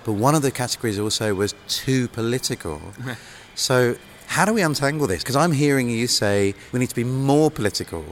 but 0.04 0.12
one 0.12 0.34
of 0.34 0.42
the 0.42 0.50
categories 0.50 0.98
also 0.98 1.34
was 1.34 1.54
too 1.68 2.08
political. 2.08 2.80
so, 3.54 3.96
how 4.26 4.44
do 4.44 4.52
we 4.52 4.62
untangle 4.62 5.06
this? 5.06 5.22
Because 5.22 5.36
I'm 5.36 5.52
hearing 5.52 5.90
you 5.90 6.06
say 6.06 6.54
we 6.72 6.78
need 6.80 6.88
to 6.88 6.94
be 6.94 7.04
more 7.04 7.50
political, 7.50 8.04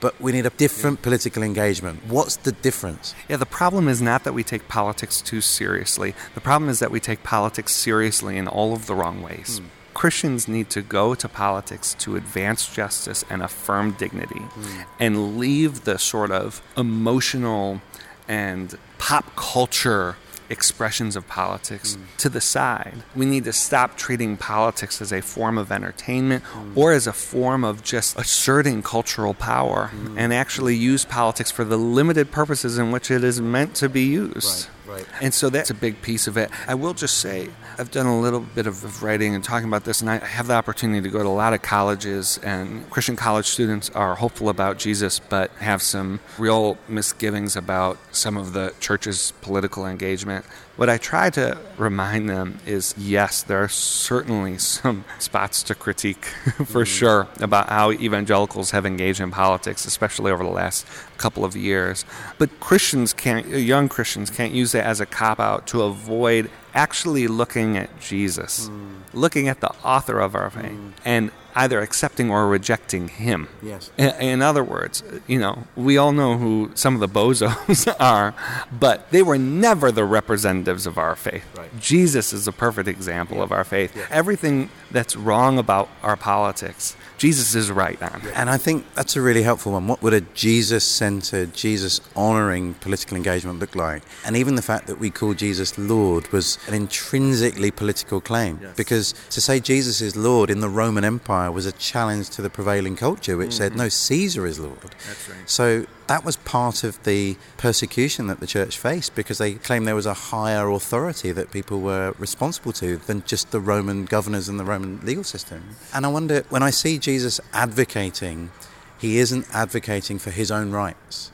but 0.00 0.20
we 0.20 0.32
need 0.32 0.46
a 0.46 0.50
different 0.50 1.02
political 1.02 1.42
engagement. 1.42 2.04
What's 2.06 2.36
the 2.36 2.52
difference? 2.52 3.14
Yeah, 3.28 3.36
the 3.36 3.46
problem 3.46 3.88
is 3.88 4.02
not 4.02 4.24
that 4.24 4.32
we 4.32 4.42
take 4.42 4.68
politics 4.68 5.20
too 5.20 5.40
seriously. 5.40 6.14
The 6.34 6.40
problem 6.40 6.68
is 6.68 6.78
that 6.80 6.90
we 6.90 7.00
take 7.00 7.22
politics 7.22 7.72
seriously 7.72 8.36
in 8.36 8.48
all 8.48 8.72
of 8.72 8.86
the 8.86 8.94
wrong 8.94 9.22
ways. 9.22 9.60
Mm. 9.60 9.66
Christians 9.94 10.46
need 10.46 10.70
to 10.70 10.82
go 10.82 11.14
to 11.14 11.28
politics 11.28 11.94
to 12.00 12.16
advance 12.16 12.72
justice 12.72 13.24
and 13.28 13.42
affirm 13.42 13.92
dignity 13.92 14.40
mm. 14.40 14.84
and 15.00 15.38
leave 15.38 15.84
the 15.84 15.98
sort 15.98 16.30
of 16.30 16.62
emotional 16.76 17.80
and 18.28 18.78
pop 18.98 19.34
culture 19.34 20.16
expressions 20.50 21.16
of 21.16 21.26
politics 21.26 21.96
mm. 21.96 22.16
to 22.18 22.28
the 22.28 22.40
side. 22.40 23.02
We 23.14 23.26
need 23.26 23.44
to 23.44 23.52
stop 23.52 23.96
treating 23.96 24.36
politics 24.36 25.00
as 25.02 25.12
a 25.12 25.20
form 25.20 25.58
of 25.58 25.70
entertainment 25.70 26.44
mm. 26.44 26.76
or 26.76 26.92
as 26.92 27.06
a 27.06 27.12
form 27.12 27.64
of 27.64 27.82
just 27.82 28.18
asserting 28.18 28.82
cultural 28.82 29.34
power 29.34 29.90
mm. 29.94 30.14
and 30.16 30.32
actually 30.32 30.76
use 30.76 31.04
politics 31.04 31.50
for 31.50 31.64
the 31.64 31.76
limited 31.76 32.30
purposes 32.30 32.78
in 32.78 32.90
which 32.90 33.10
it 33.10 33.24
is 33.24 33.40
meant 33.40 33.74
to 33.76 33.88
be 33.88 34.02
used. 34.02 34.68
Right. 34.68 34.77
Right. 34.88 35.04
And 35.20 35.34
so 35.34 35.50
that's 35.50 35.68
a 35.68 35.74
big 35.74 36.00
piece 36.00 36.26
of 36.26 36.38
it. 36.38 36.50
I 36.66 36.74
will 36.74 36.94
just 36.94 37.18
say, 37.18 37.50
I've 37.78 37.90
done 37.90 38.06
a 38.06 38.18
little 38.18 38.40
bit 38.40 38.66
of 38.66 39.02
writing 39.02 39.34
and 39.34 39.44
talking 39.44 39.68
about 39.68 39.84
this, 39.84 40.00
and 40.00 40.08
I 40.08 40.16
have 40.18 40.46
the 40.46 40.54
opportunity 40.54 41.02
to 41.02 41.10
go 41.10 41.22
to 41.22 41.28
a 41.28 41.30
lot 41.30 41.52
of 41.52 41.60
colleges, 41.60 42.40
and 42.42 42.88
Christian 42.88 43.14
college 43.14 43.46
students 43.46 43.90
are 43.90 44.14
hopeful 44.14 44.48
about 44.48 44.78
Jesus, 44.78 45.18
but 45.18 45.50
have 45.58 45.82
some 45.82 46.20
real 46.38 46.78
misgivings 46.88 47.54
about 47.54 47.98
some 48.12 48.38
of 48.38 48.54
the 48.54 48.72
church's 48.80 49.32
political 49.42 49.86
engagement. 49.86 50.46
What 50.78 50.88
I 50.88 50.96
try 50.96 51.28
to 51.30 51.58
remind 51.76 52.30
them 52.30 52.60
is 52.64 52.94
yes, 52.96 53.42
there 53.42 53.60
are 53.60 53.68
certainly 53.68 54.58
some 54.58 55.04
spots 55.18 55.64
to 55.64 55.74
critique 55.74 56.24
for 56.44 56.62
mm-hmm. 56.62 56.82
sure 56.84 57.28
about 57.40 57.68
how 57.68 57.90
evangelicals 57.90 58.70
have 58.70 58.86
engaged 58.86 59.18
in 59.18 59.32
politics, 59.32 59.86
especially 59.86 60.30
over 60.30 60.44
the 60.44 60.50
last 60.50 60.86
couple 61.16 61.44
of 61.44 61.56
years. 61.56 62.04
But 62.38 62.60
Christians 62.60 63.12
can't, 63.12 63.48
young 63.48 63.88
Christians 63.88 64.30
can't 64.30 64.52
use 64.52 64.72
it 64.72 64.84
as 64.84 65.00
a 65.00 65.06
cop 65.06 65.40
out 65.40 65.66
to 65.66 65.82
avoid 65.82 66.48
actually 66.78 67.26
looking 67.26 67.76
at 67.76 67.88
Jesus, 68.00 68.68
mm. 68.68 69.00
looking 69.12 69.48
at 69.48 69.60
the 69.60 69.70
author 69.82 70.20
of 70.20 70.36
our 70.36 70.48
faith, 70.48 70.70
mm. 70.70 70.92
and 71.04 71.32
either 71.56 71.80
accepting 71.80 72.30
or 72.30 72.46
rejecting 72.46 73.08
him. 73.08 73.48
Yes. 73.60 73.90
In, 73.98 74.10
in, 74.20 74.42
other 74.42 74.62
words, 74.62 75.02
you 75.26 75.40
know, 75.40 75.64
we 75.74 75.98
all 75.98 76.12
know 76.12 76.38
who 76.38 76.70
some 76.74 76.94
of 76.94 77.00
the 77.00 77.08
bozos 77.08 77.92
are, 78.00 78.32
but 78.70 79.10
they 79.10 79.22
were 79.22 79.38
never 79.38 79.90
the 79.90 80.04
representatives 80.04 80.86
of 80.86 80.98
our 80.98 81.16
faith. 81.16 81.44
Right. 81.56 81.80
Jesus 81.80 82.32
is 82.32 82.46
a 82.46 82.52
perfect 82.52 82.88
example 82.88 83.38
yeah. 83.38 83.42
of 83.42 83.50
our 83.50 83.64
faith. 83.64 83.96
Yeah. 83.96 84.06
Everything 84.08 84.70
that's 84.92 85.16
wrong 85.16 85.58
about 85.58 85.88
our 86.04 86.16
politics, 86.16 86.96
Jesus 87.18 87.54
is 87.54 87.70
right 87.70 88.00
on. 88.02 88.22
And 88.34 88.48
I 88.48 88.56
think 88.56 88.86
that's 88.94 89.16
a 89.16 89.20
really 89.20 89.42
helpful 89.42 89.72
one. 89.72 89.88
What 89.88 90.02
would 90.02 90.14
a 90.14 90.20
Jesus 90.20 90.84
centered, 90.84 91.52
Jesus 91.52 92.00
honoring 92.14 92.74
political 92.74 93.16
engagement 93.16 93.58
look 93.58 93.74
like? 93.74 94.02
And 94.24 94.36
even 94.36 94.54
the 94.54 94.62
fact 94.62 94.86
that 94.86 94.98
we 94.98 95.10
call 95.10 95.34
Jesus 95.34 95.76
Lord 95.76 96.32
was 96.32 96.58
an 96.68 96.74
intrinsically 96.74 97.70
political 97.70 98.20
claim. 98.20 98.60
Yes. 98.62 98.76
Because 98.76 99.14
to 99.30 99.40
say 99.40 99.60
Jesus 99.60 100.00
is 100.00 100.16
Lord 100.16 100.48
in 100.48 100.60
the 100.60 100.68
Roman 100.68 101.04
Empire 101.04 101.50
was 101.50 101.66
a 101.66 101.72
challenge 101.72 102.30
to 102.30 102.42
the 102.42 102.50
prevailing 102.50 102.96
culture, 102.96 103.36
which 103.36 103.50
mm-hmm. 103.50 103.56
said, 103.56 103.76
no, 103.76 103.88
Caesar 103.88 104.46
is 104.46 104.58
Lord. 104.60 104.78
That's 104.82 105.28
right. 105.28 105.50
So 105.50 105.86
that 106.08 106.24
was 106.24 106.36
part 106.36 106.84
of 106.84 107.02
the 107.04 107.36
persecution 107.58 108.26
that 108.26 108.40
the 108.40 108.46
church 108.46 108.78
faced 108.78 109.14
because 109.14 109.38
they 109.38 109.54
claimed 109.54 109.86
there 109.86 109.94
was 109.94 110.06
a 110.06 110.14
higher 110.14 110.68
authority 110.70 111.32
that 111.32 111.50
people 111.50 111.80
were 111.80 112.14
responsible 112.18 112.72
to 112.72 112.96
than 112.96 113.22
just 113.24 113.50
the 113.50 113.60
Roman 113.60 114.04
governors 114.06 114.48
and 114.48 114.58
the 114.58 114.64
Roman 114.64 115.00
legal 115.04 115.24
system. 115.24 115.76
And 115.94 116.04
I 116.04 116.08
wonder, 116.08 116.44
when 116.48 116.62
I 116.62 116.70
see 116.70 116.98
Jesus 116.98 117.40
advocating, 117.52 118.50
he 118.98 119.18
isn't 119.18 119.46
advocating 119.54 120.18
for 120.18 120.30
his 120.30 120.50
own 120.50 120.72
rights. 120.72 121.30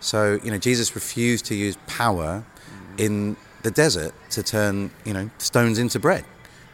So, 0.00 0.38
you 0.44 0.50
know, 0.50 0.58
Jesus 0.58 0.94
refused 0.94 1.46
to 1.46 1.54
use 1.54 1.76
power 1.86 2.44
in 2.98 3.36
the 3.62 3.70
desert 3.70 4.12
to 4.30 4.42
turn, 4.42 4.90
you 5.04 5.12
know, 5.12 5.30
stones 5.38 5.78
into 5.78 5.98
bread. 5.98 6.24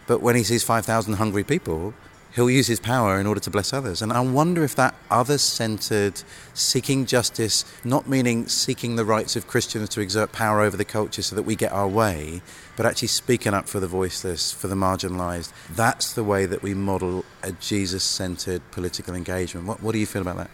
But 0.06 0.20
when 0.20 0.36
he 0.36 0.42
sees 0.42 0.62
5,000 0.62 1.14
hungry 1.14 1.44
people, 1.44 1.94
he'll 2.34 2.50
use 2.50 2.66
his 2.66 2.80
power 2.80 3.20
in 3.20 3.26
order 3.26 3.40
to 3.40 3.50
bless 3.50 3.72
others. 3.72 4.02
And 4.02 4.12
I 4.12 4.20
wonder 4.20 4.64
if 4.64 4.74
that 4.76 4.94
other 5.10 5.38
centered, 5.38 6.22
seeking 6.52 7.06
justice, 7.06 7.64
not 7.84 8.08
meaning 8.08 8.48
seeking 8.48 8.96
the 8.96 9.04
rights 9.04 9.36
of 9.36 9.46
Christians 9.46 9.88
to 9.90 10.00
exert 10.00 10.32
power 10.32 10.60
over 10.60 10.76
the 10.76 10.84
culture 10.84 11.22
so 11.22 11.36
that 11.36 11.44
we 11.44 11.54
get 11.56 11.72
our 11.72 11.88
way, 11.88 12.42
but 12.76 12.86
actually 12.86 13.08
speaking 13.08 13.54
up 13.54 13.68
for 13.68 13.80
the 13.80 13.86
voiceless, 13.86 14.52
for 14.52 14.68
the 14.68 14.74
marginalized, 14.74 15.52
that's 15.70 16.12
the 16.12 16.24
way 16.24 16.46
that 16.46 16.62
we 16.62 16.74
model 16.74 17.24
a 17.42 17.52
Jesus 17.52 18.02
centered 18.02 18.62
political 18.72 19.14
engagement. 19.14 19.66
What, 19.66 19.82
what 19.82 19.92
do 19.92 19.98
you 19.98 20.06
feel 20.06 20.22
about 20.22 20.36
that? 20.38 20.50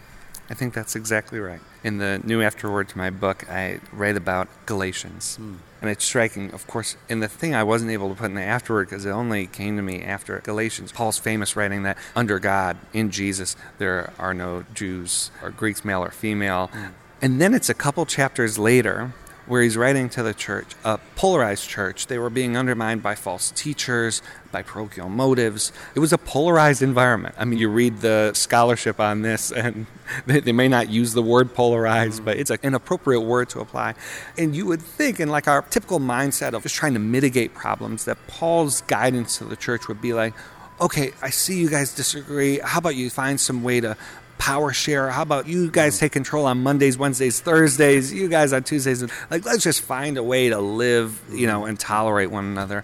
I 0.51 0.53
think 0.53 0.73
that's 0.73 0.97
exactly 0.97 1.39
right. 1.39 1.61
In 1.81 1.97
the 1.97 2.19
new 2.25 2.41
afterword 2.41 2.89
to 2.89 2.97
my 2.97 3.09
book, 3.09 3.49
I 3.49 3.79
write 3.93 4.17
about 4.17 4.49
Galatians. 4.65 5.37
Mm. 5.39 5.59
And 5.79 5.89
it's 5.89 6.03
striking, 6.03 6.51
of 6.51 6.67
course, 6.67 6.97
in 7.07 7.21
the 7.21 7.29
thing 7.29 7.55
I 7.55 7.63
wasn't 7.63 7.89
able 7.91 8.09
to 8.09 8.15
put 8.15 8.25
in 8.25 8.35
the 8.35 8.43
afterword 8.43 8.89
because 8.89 9.05
it 9.05 9.11
only 9.11 9.47
came 9.47 9.77
to 9.77 9.81
me 9.81 10.03
after 10.03 10.37
Galatians. 10.41 10.91
Paul's 10.91 11.17
famous 11.17 11.55
writing 11.55 11.83
that 11.83 11.97
under 12.17 12.37
God, 12.37 12.75
in 12.91 13.11
Jesus, 13.11 13.55
there 13.77 14.11
are 14.19 14.33
no 14.33 14.65
Jews 14.73 15.31
or 15.41 15.51
Greeks, 15.51 15.85
male 15.85 16.03
or 16.03 16.11
female. 16.11 16.69
Mm. 16.73 16.91
And 17.21 17.39
then 17.39 17.53
it's 17.53 17.69
a 17.69 17.73
couple 17.73 18.05
chapters 18.05 18.59
later 18.59 19.13
where 19.51 19.61
he's 19.61 19.75
writing 19.75 20.07
to 20.07 20.23
the 20.23 20.33
church, 20.33 20.75
a 20.85 20.97
polarized 21.17 21.67
church. 21.67 22.07
They 22.07 22.17
were 22.17 22.29
being 22.29 22.55
undermined 22.55 23.03
by 23.03 23.15
false 23.15 23.51
teachers, 23.51 24.21
by 24.49 24.63
parochial 24.63 25.09
motives. 25.09 25.73
It 25.93 25.99
was 25.99 26.13
a 26.13 26.17
polarized 26.17 26.81
environment. 26.81 27.35
I 27.37 27.43
mean, 27.43 27.59
you 27.59 27.67
read 27.67 27.97
the 27.99 28.31
scholarship 28.33 28.97
on 29.01 29.23
this, 29.23 29.51
and 29.63 29.87
they, 30.25 30.39
they 30.39 30.53
may 30.53 30.69
not 30.69 30.89
use 30.89 31.11
the 31.11 31.21
word 31.21 31.53
polarized, 31.53 32.23
but 32.23 32.37
it's 32.37 32.49
an 32.49 32.73
appropriate 32.73 33.19
word 33.19 33.49
to 33.49 33.59
apply. 33.59 33.95
And 34.37 34.55
you 34.55 34.65
would 34.67 34.81
think, 34.81 35.19
in 35.19 35.27
like 35.27 35.49
our 35.49 35.63
typical 35.63 35.99
mindset 35.99 36.53
of 36.53 36.63
just 36.63 36.75
trying 36.75 36.93
to 36.93 36.99
mitigate 36.99 37.53
problems, 37.53 38.05
that 38.05 38.25
Paul's 38.27 38.79
guidance 38.83 39.37
to 39.39 39.43
the 39.43 39.57
church 39.57 39.89
would 39.89 40.01
be 40.01 40.13
like, 40.13 40.33
okay, 40.79 41.11
I 41.21 41.29
see 41.29 41.59
you 41.59 41.69
guys 41.69 41.93
disagree. 41.93 42.59
How 42.59 42.79
about 42.79 42.95
you 42.95 43.09
find 43.09 43.37
some 43.37 43.63
way 43.63 43.81
to 43.81 43.97
power 44.41 44.73
share. 44.73 45.11
How 45.11 45.21
about 45.21 45.45
you 45.45 45.69
guys 45.69 45.99
take 45.99 46.13
control 46.13 46.47
on 46.47 46.63
Mondays, 46.63 46.97
Wednesdays, 46.97 47.39
Thursdays? 47.39 48.11
You 48.11 48.27
guys 48.27 48.53
on 48.53 48.63
Tuesdays. 48.63 49.03
Like, 49.29 49.45
let's 49.45 49.63
just 49.63 49.81
find 49.81 50.17
a 50.17 50.23
way 50.23 50.49
to 50.49 50.59
live, 50.59 51.21
you 51.31 51.45
know, 51.45 51.65
and 51.65 51.79
tolerate 51.79 52.31
one 52.31 52.45
another. 52.45 52.83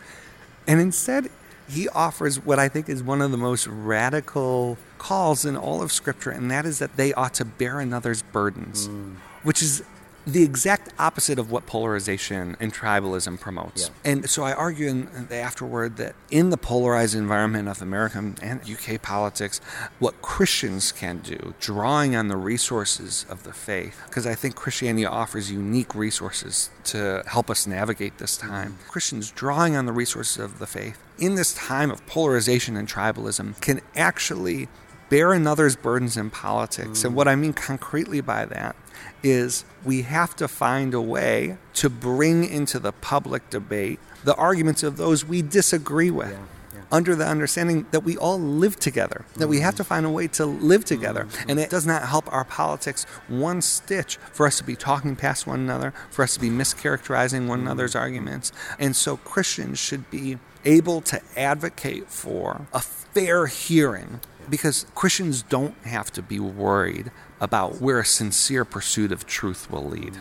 And 0.68 0.80
instead, 0.80 1.32
he 1.68 1.90
offers 1.90 2.46
what 2.46 2.60
I 2.60 2.70
think 2.70 2.90
is 2.90 3.02
one 3.02 3.24
of 3.24 3.32
the 3.32 3.38
most 3.38 3.66
radical 3.66 4.78
calls 5.00 5.46
in 5.46 5.58
all 5.58 5.82
of 5.82 5.92
Scripture, 5.92 6.30
and 6.30 6.52
that 6.52 6.68
is 6.68 6.78
that 6.78 6.96
they 6.96 7.12
ought 7.14 7.34
to 7.34 7.46
bear 7.46 7.80
another's 7.80 8.22
burdens, 8.22 8.88
mm. 8.88 9.16
which 9.42 9.64
is 9.64 9.82
the 10.28 10.44
exact 10.44 10.92
opposite 11.00 11.40
of 11.40 11.50
what 11.50 11.66
polarization 11.66 12.58
and 12.60 12.74
tribalism 12.74 13.40
promotes. 13.40 13.90
Yeah. 14.04 14.12
And 14.12 14.30
so 14.30 14.44
I 14.44 14.52
argue 14.52 14.88
in 14.90 15.28
the 15.30 15.38
afterword 15.38 15.96
that 15.98 16.16
in 16.30 16.50
the 16.50 16.58
polarized 16.58 17.16
environment 17.16 17.70
of 17.70 17.82
American 17.82 18.36
and 18.42 18.60
UK 18.70 19.02
politics, 19.02 19.62
what 20.00 20.22
Christians 20.22 20.92
can 20.92 21.20
do, 21.20 21.54
drawing 21.62 22.14
on 22.14 22.28
the 22.28 22.36
resources 22.36 23.26
of 23.30 23.44
the 23.44 23.54
faith, 23.54 24.02
because 24.06 24.28
I 24.28 24.36
think 24.36 24.56
Christianity 24.56 25.06
offers 25.06 25.50
unique 25.50 25.96
resources 25.96 26.72
to 26.86 27.24
help 27.26 27.50
us 27.50 27.66
navigate 27.66 28.18
this 28.18 28.36
time. 28.36 28.74
Mm-hmm. 28.74 28.90
Christians 28.90 29.32
drawing 29.32 29.78
on 29.78 29.86
the 29.86 29.94
resources 29.94 30.38
of 30.38 30.60
the 30.60 30.68
faith 30.68 31.02
in 31.18 31.36
this 31.36 31.54
time 31.54 31.90
of 31.90 32.06
polarization 32.06 32.76
and 32.76 32.88
tribalism 32.88 33.60
can 33.62 33.80
actually 33.96 34.68
bear 35.10 35.34
another's 35.34 35.76
burdens 35.76 36.18
in 36.18 36.30
politics. 36.30 37.02
Mm. 37.02 37.06
And 37.06 37.16
what 37.16 37.28
I 37.28 37.36
mean 37.36 37.54
concretely 37.54 38.22
by 38.22 38.46
that 38.46 38.76
is 39.24 39.66
we 39.84 40.04
have 40.04 40.36
to 40.36 40.48
find 40.48 40.94
a 40.94 41.02
way 41.02 41.58
to 41.76 41.90
bring 41.90 42.44
into 42.44 42.80
the 42.80 42.92
public 42.92 43.50
debate 43.50 44.00
the 44.24 44.36
arguments 44.36 44.84
of 44.84 44.98
those 44.98 45.26
we 45.26 45.42
disagree 45.42 46.12
with. 46.12 46.32
Yeah, 46.32 46.40
yeah. 46.76 46.82
Under 46.92 47.16
the 47.16 47.26
understanding 47.26 47.86
that 47.92 48.02
we 48.02 48.18
all 48.18 48.40
live 48.40 48.78
together, 48.78 49.26
that 49.34 49.42
mm-hmm. 49.42 49.50
we 49.50 49.60
have 49.62 49.76
to 49.76 49.84
find 49.84 50.06
a 50.06 50.10
way 50.10 50.28
to 50.30 50.46
live 50.46 50.86
together. 50.86 51.26
Mm-hmm. 51.26 51.50
And 51.50 51.60
it 51.60 51.70
does 51.70 51.86
not 51.86 52.04
help 52.08 52.32
our 52.34 52.44
politics 52.44 53.06
one 53.28 53.62
stitch 53.62 54.18
for 54.34 54.46
us 54.46 54.58
to 54.58 54.64
be 54.64 54.76
talking 54.76 55.16
past 55.16 55.48
one 55.48 55.60
another, 55.60 55.94
for 56.10 56.24
us 56.24 56.34
to 56.34 56.40
be 56.40 56.50
mischaracterizing 56.50 57.48
one 57.48 57.60
mm-hmm. 57.60 57.68
another's 57.68 57.96
arguments. 57.96 58.52
And 58.80 58.96
so 58.96 59.18
Christians 59.18 59.80
should 59.80 60.10
be 60.12 60.40
able 60.66 61.02
to 61.02 61.22
advocate 61.38 62.10
for 62.10 62.68
a 62.74 62.82
fair 62.82 63.48
hearing 63.48 64.20
because 64.50 64.86
Christians 64.96 65.44
don't 65.44 65.76
have 65.84 66.12
to 66.12 66.22
be 66.22 66.40
worried 66.40 67.12
about 67.40 67.82
where 67.82 68.00
a 68.00 68.06
sincere 68.06 68.66
pursuit 68.66 69.12
of 69.12 69.26
truth 69.26 69.70
will 69.70 69.86
lead. 69.86 70.18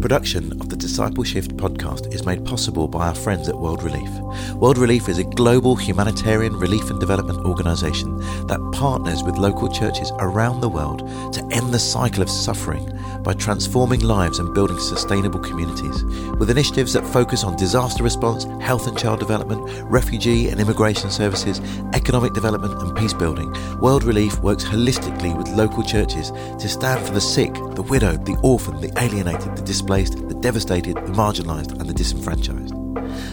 Production 0.00 0.52
of 0.60 0.68
the 0.68 0.76
Disciple 0.76 1.24
Shift 1.24 1.56
podcast 1.56 2.14
is 2.14 2.24
made 2.24 2.44
possible 2.44 2.86
by 2.86 3.08
our 3.08 3.16
friends 3.16 3.48
at 3.48 3.58
World 3.58 3.82
Relief. 3.82 4.08
World 4.54 4.78
Relief 4.78 5.08
is 5.08 5.18
a 5.18 5.24
global 5.24 5.74
humanitarian 5.74 6.54
relief 6.54 6.88
and 6.88 7.00
development 7.00 7.44
organisation 7.44 8.16
that 8.46 8.60
partners 8.72 9.24
with 9.24 9.38
local 9.38 9.68
churches 9.68 10.12
around 10.20 10.60
the 10.60 10.68
world 10.68 11.00
to 11.32 11.44
end 11.50 11.74
the 11.74 11.80
cycle 11.80 12.22
of 12.22 12.30
suffering 12.30 12.96
by 13.24 13.32
transforming 13.34 14.00
lives 14.00 14.38
and 14.38 14.54
building 14.54 14.78
sustainable 14.78 15.40
communities. 15.40 16.04
With 16.38 16.48
initiatives 16.48 16.92
that 16.92 17.04
focus 17.04 17.42
on 17.42 17.56
disaster 17.56 18.04
response, 18.04 18.44
health 18.62 18.86
and 18.86 18.96
child 18.96 19.18
development, 19.18 19.68
refugee 19.90 20.48
and 20.48 20.60
immigration 20.60 21.10
services, 21.10 21.60
economic 21.92 22.34
development, 22.34 22.80
and 22.80 22.96
peace 22.96 23.14
building, 23.14 23.52
World 23.80 24.04
Relief 24.04 24.38
works 24.42 24.64
holistically 24.64 25.36
with 25.36 25.48
local 25.48 25.82
churches 25.82 26.30
to 26.30 26.68
stand 26.68 27.04
for 27.04 27.12
the 27.12 27.20
sick, 27.20 27.52
the 27.74 27.82
widowed, 27.82 28.26
the 28.26 28.38
orphaned, 28.44 28.80
the 28.80 28.92
alienated, 29.02 29.56
the 29.56 29.62
displaced, 29.62 29.87
the 29.88 30.38
devastated, 30.42 30.96
the 30.96 31.12
marginalised, 31.12 31.72
and 31.80 31.88
the 31.88 31.94
disenfranchised. 31.94 32.74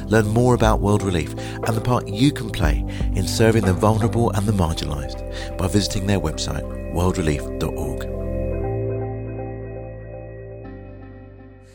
Learn 0.09 0.27
more 0.27 0.55
about 0.55 0.79
World 0.79 1.03
Relief 1.03 1.33
and 1.37 1.75
the 1.75 1.81
part 1.81 2.07
you 2.07 2.31
can 2.31 2.49
play 2.49 2.79
in 3.13 3.27
serving 3.27 3.65
the 3.65 3.73
vulnerable 3.73 4.31
and 4.31 4.47
the 4.47 4.53
marginalised 4.53 5.57
by 5.57 5.67
visiting 5.67 6.07
their 6.07 6.19
website, 6.19 6.63
worldrelief.org. 6.93 8.03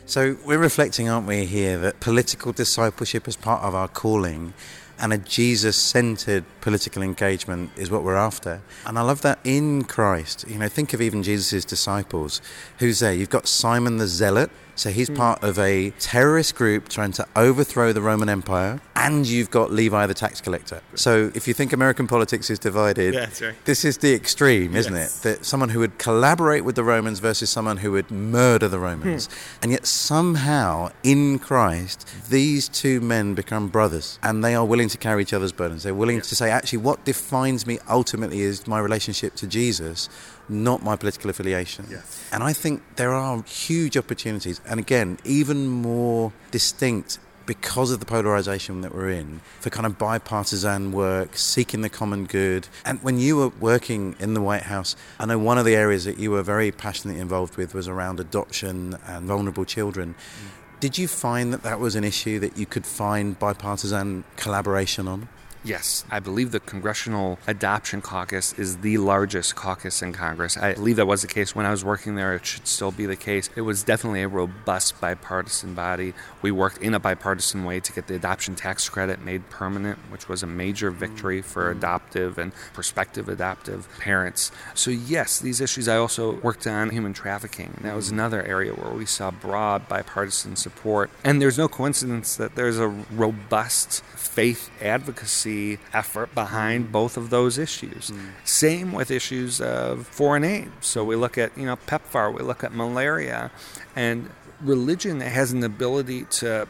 So 0.07 0.37
we're 0.43 0.57
reflecting, 0.57 1.07
aren't 1.07 1.27
we, 1.27 1.45
here, 1.45 1.77
that 1.77 1.99
political 1.99 2.51
discipleship 2.51 3.27
is 3.27 3.35
part 3.35 3.63
of 3.63 3.75
our 3.75 3.87
calling 3.87 4.53
and 4.99 5.13
a 5.13 5.17
Jesus 5.17 5.77
centered 5.77 6.43
political 6.61 7.01
engagement 7.01 7.71
is 7.75 7.89
what 7.91 8.03
we're 8.03 8.15
after. 8.15 8.61
And 8.85 8.97
I 8.97 9.01
love 9.01 9.21
that 9.21 9.39
in 9.43 9.83
Christ. 9.83 10.45
You 10.47 10.59
know, 10.59 10.69
think 10.69 10.93
of 10.93 11.01
even 11.01 11.23
Jesus' 11.23 11.65
disciples. 11.65 12.41
Who's 12.79 12.99
there? 12.99 13.13
You've 13.13 13.29
got 13.29 13.47
Simon 13.47 13.97
the 13.97 14.07
Zealot, 14.07 14.51
So 14.75 14.89
he's 14.89 15.09
hmm. 15.09 15.15
part 15.15 15.43
of 15.43 15.59
a 15.59 15.91
terrorist 15.99 16.55
group 16.55 16.89
trying 16.89 17.11
to 17.13 17.27
overthrow 17.35 17.93
the 17.93 18.01
Roman 18.01 18.29
Empire, 18.29 18.81
and 18.95 19.27
you've 19.27 19.51
got 19.51 19.71
Levi 19.71 20.05
the 20.07 20.13
tax 20.13 20.41
collector. 20.41 20.81
So 20.95 21.31
if 21.35 21.47
you 21.47 21.53
think 21.53 21.73
American 21.73 22.07
politics 22.07 22.49
is 22.49 22.57
divided, 22.57 23.13
Yeah, 23.13 23.29
right. 23.41 23.55
this 23.65 23.83
is 23.85 23.97
the 23.97 24.13
extreme, 24.13 24.75
isn't 24.75 24.93
Yes. 24.93 25.17
it? 25.17 25.23
That 25.23 25.45
someone 25.45 25.69
who 25.69 25.79
would 25.79 25.97
collaborate 25.97 26.63
with 26.65 26.75
the 26.75 26.83
Romans 26.83 27.19
versus 27.19 27.49
someone 27.49 27.77
who 27.77 27.91
would 27.91 28.09
murder 28.11 28.67
the 28.67 28.79
Romans. 28.79 29.25
Hmm. 29.25 29.63
And 29.63 29.71
yet 29.71 29.85
somehow 29.85 30.91
in 31.03 31.39
Christ, 31.39 32.07
these 32.29 32.67
two 32.67 33.01
men 33.01 33.33
become 33.33 33.67
brothers 33.67 34.19
and 34.23 34.43
they 34.43 34.55
are 34.55 34.65
willing 34.65 34.89
to 34.89 34.97
carry 34.97 35.21
each 35.21 35.33
other's 35.33 35.51
burdens. 35.51 35.83
They're 35.83 35.93
willing 35.93 36.21
to 36.21 36.35
say, 36.35 36.50
actually, 36.51 36.79
what 36.79 37.03
defines 37.05 37.65
me 37.65 37.79
ultimately 37.89 38.41
is 38.41 38.67
my 38.67 38.79
relationship 38.79 39.35
to 39.35 39.47
Jesus, 39.47 40.09
not 40.49 40.83
my 40.83 40.95
political 40.95 41.29
affiliation. 41.29 41.87
Yes. 41.89 42.23
And 42.31 42.43
I 42.43 42.53
think 42.53 42.81
there 42.95 43.13
are 43.13 43.43
huge 43.43 43.97
opportunities, 43.97 44.61
and 44.67 44.79
again, 44.79 45.17
even 45.23 45.67
more 45.67 46.33
distinct 46.51 47.19
because 47.45 47.91
of 47.91 47.99
the 47.99 48.05
polarization 48.05 48.81
that 48.81 48.93
we're 48.93 49.09
in 49.09 49.41
for 49.59 49.69
kind 49.69 49.85
of 49.85 49.97
bipartisan 49.97 50.91
work, 50.91 51.35
seeking 51.35 51.81
the 51.81 51.89
common 51.89 52.25
good. 52.25 52.67
And 52.85 53.01
when 53.03 53.19
you 53.19 53.35
were 53.35 53.49
working 53.59 54.15
in 54.19 54.35
the 54.35 54.41
White 54.41 54.63
House, 54.63 54.95
I 55.19 55.25
know 55.25 55.39
one 55.39 55.57
of 55.57 55.65
the 55.65 55.75
areas 55.75 56.05
that 56.05 56.17
you 56.17 56.31
were 56.31 56.43
very 56.43 56.71
passionately 56.71 57.19
involved 57.19 57.57
with 57.57 57.73
was 57.73 57.87
around 57.87 58.19
adoption 58.19 58.97
and 59.07 59.25
vulnerable 59.25 59.65
children. 59.65 60.13
Mm. 60.13 60.79
Did 60.79 60.97
you 60.97 61.07
find 61.07 61.51
that 61.51 61.63
that 61.63 61.79
was 61.79 61.95
an 61.95 62.03
issue 62.03 62.39
that 62.39 62.57
you 62.57 62.65
could 62.65 62.85
find 62.85 63.37
bipartisan 63.37 64.23
collaboration 64.35 65.07
on? 65.07 65.27
Yes, 65.63 66.03
I 66.09 66.19
believe 66.19 66.51
the 66.51 66.59
Congressional 66.59 67.37
Adoption 67.45 68.01
Caucus 68.01 68.53
is 68.53 68.77
the 68.77 68.97
largest 68.97 69.55
caucus 69.55 70.01
in 70.01 70.11
Congress. 70.11 70.57
I 70.57 70.73
believe 70.73 70.95
that 70.95 71.05
was 71.05 71.21
the 71.21 71.27
case 71.27 71.55
when 71.55 71.67
I 71.67 71.71
was 71.71 71.85
working 71.85 72.15
there. 72.15 72.33
It 72.33 72.47
should 72.47 72.65
still 72.65 72.89
be 72.89 73.05
the 73.05 73.15
case. 73.15 73.47
It 73.55 73.61
was 73.61 73.83
definitely 73.83 74.23
a 74.23 74.27
robust 74.27 74.99
bipartisan 74.99 75.75
body. 75.75 76.15
We 76.41 76.49
worked 76.49 76.79
in 76.79 76.95
a 76.95 76.99
bipartisan 76.99 77.63
way 77.63 77.79
to 77.79 77.93
get 77.93 78.07
the 78.07 78.15
adoption 78.15 78.55
tax 78.55 78.89
credit 78.89 79.21
made 79.21 79.51
permanent, 79.51 79.99
which 80.09 80.27
was 80.27 80.41
a 80.41 80.47
major 80.47 80.89
victory 80.89 81.43
for 81.43 81.71
mm. 81.71 81.77
adoptive 81.77 82.39
and 82.39 82.53
prospective 82.73 83.29
adoptive 83.29 83.87
parents. 83.99 84.51
So, 84.73 84.89
yes, 84.89 85.39
these 85.39 85.61
issues 85.61 85.87
I 85.87 85.97
also 85.97 86.39
worked 86.39 86.65
on 86.65 86.89
human 86.89 87.13
trafficking. 87.13 87.77
That 87.81 87.95
was 87.95 88.09
mm. 88.09 88.13
another 88.13 88.41
area 88.43 88.73
where 88.73 88.93
we 88.93 89.05
saw 89.05 89.29
broad 89.29 89.87
bipartisan 89.87 90.55
support. 90.55 91.11
And 91.23 91.39
there's 91.39 91.59
no 91.59 91.67
coincidence 91.67 92.35
that 92.37 92.55
there's 92.55 92.79
a 92.79 92.87
robust 92.87 94.03
faith 94.31 94.71
advocacy 94.81 95.77
effort 95.93 96.33
behind 96.33 96.87
mm. 96.87 96.91
both 96.91 97.17
of 97.17 97.29
those 97.29 97.57
issues. 97.57 98.11
Mm. 98.11 98.29
Same 98.45 98.93
with 98.93 99.11
issues 99.11 99.59
of 99.59 100.07
foreign 100.07 100.45
aid. 100.45 100.71
So 100.79 101.03
we 101.03 101.17
look 101.17 101.37
at, 101.37 101.57
you 101.57 101.65
know, 101.65 101.75
PEPFAR, 101.75 102.33
we 102.33 102.41
look 102.41 102.63
at 102.63 102.73
malaria, 102.73 103.51
and 103.93 104.29
religion 104.61 105.19
has 105.19 105.51
an 105.51 105.63
ability 105.63 106.25
to 106.39 106.65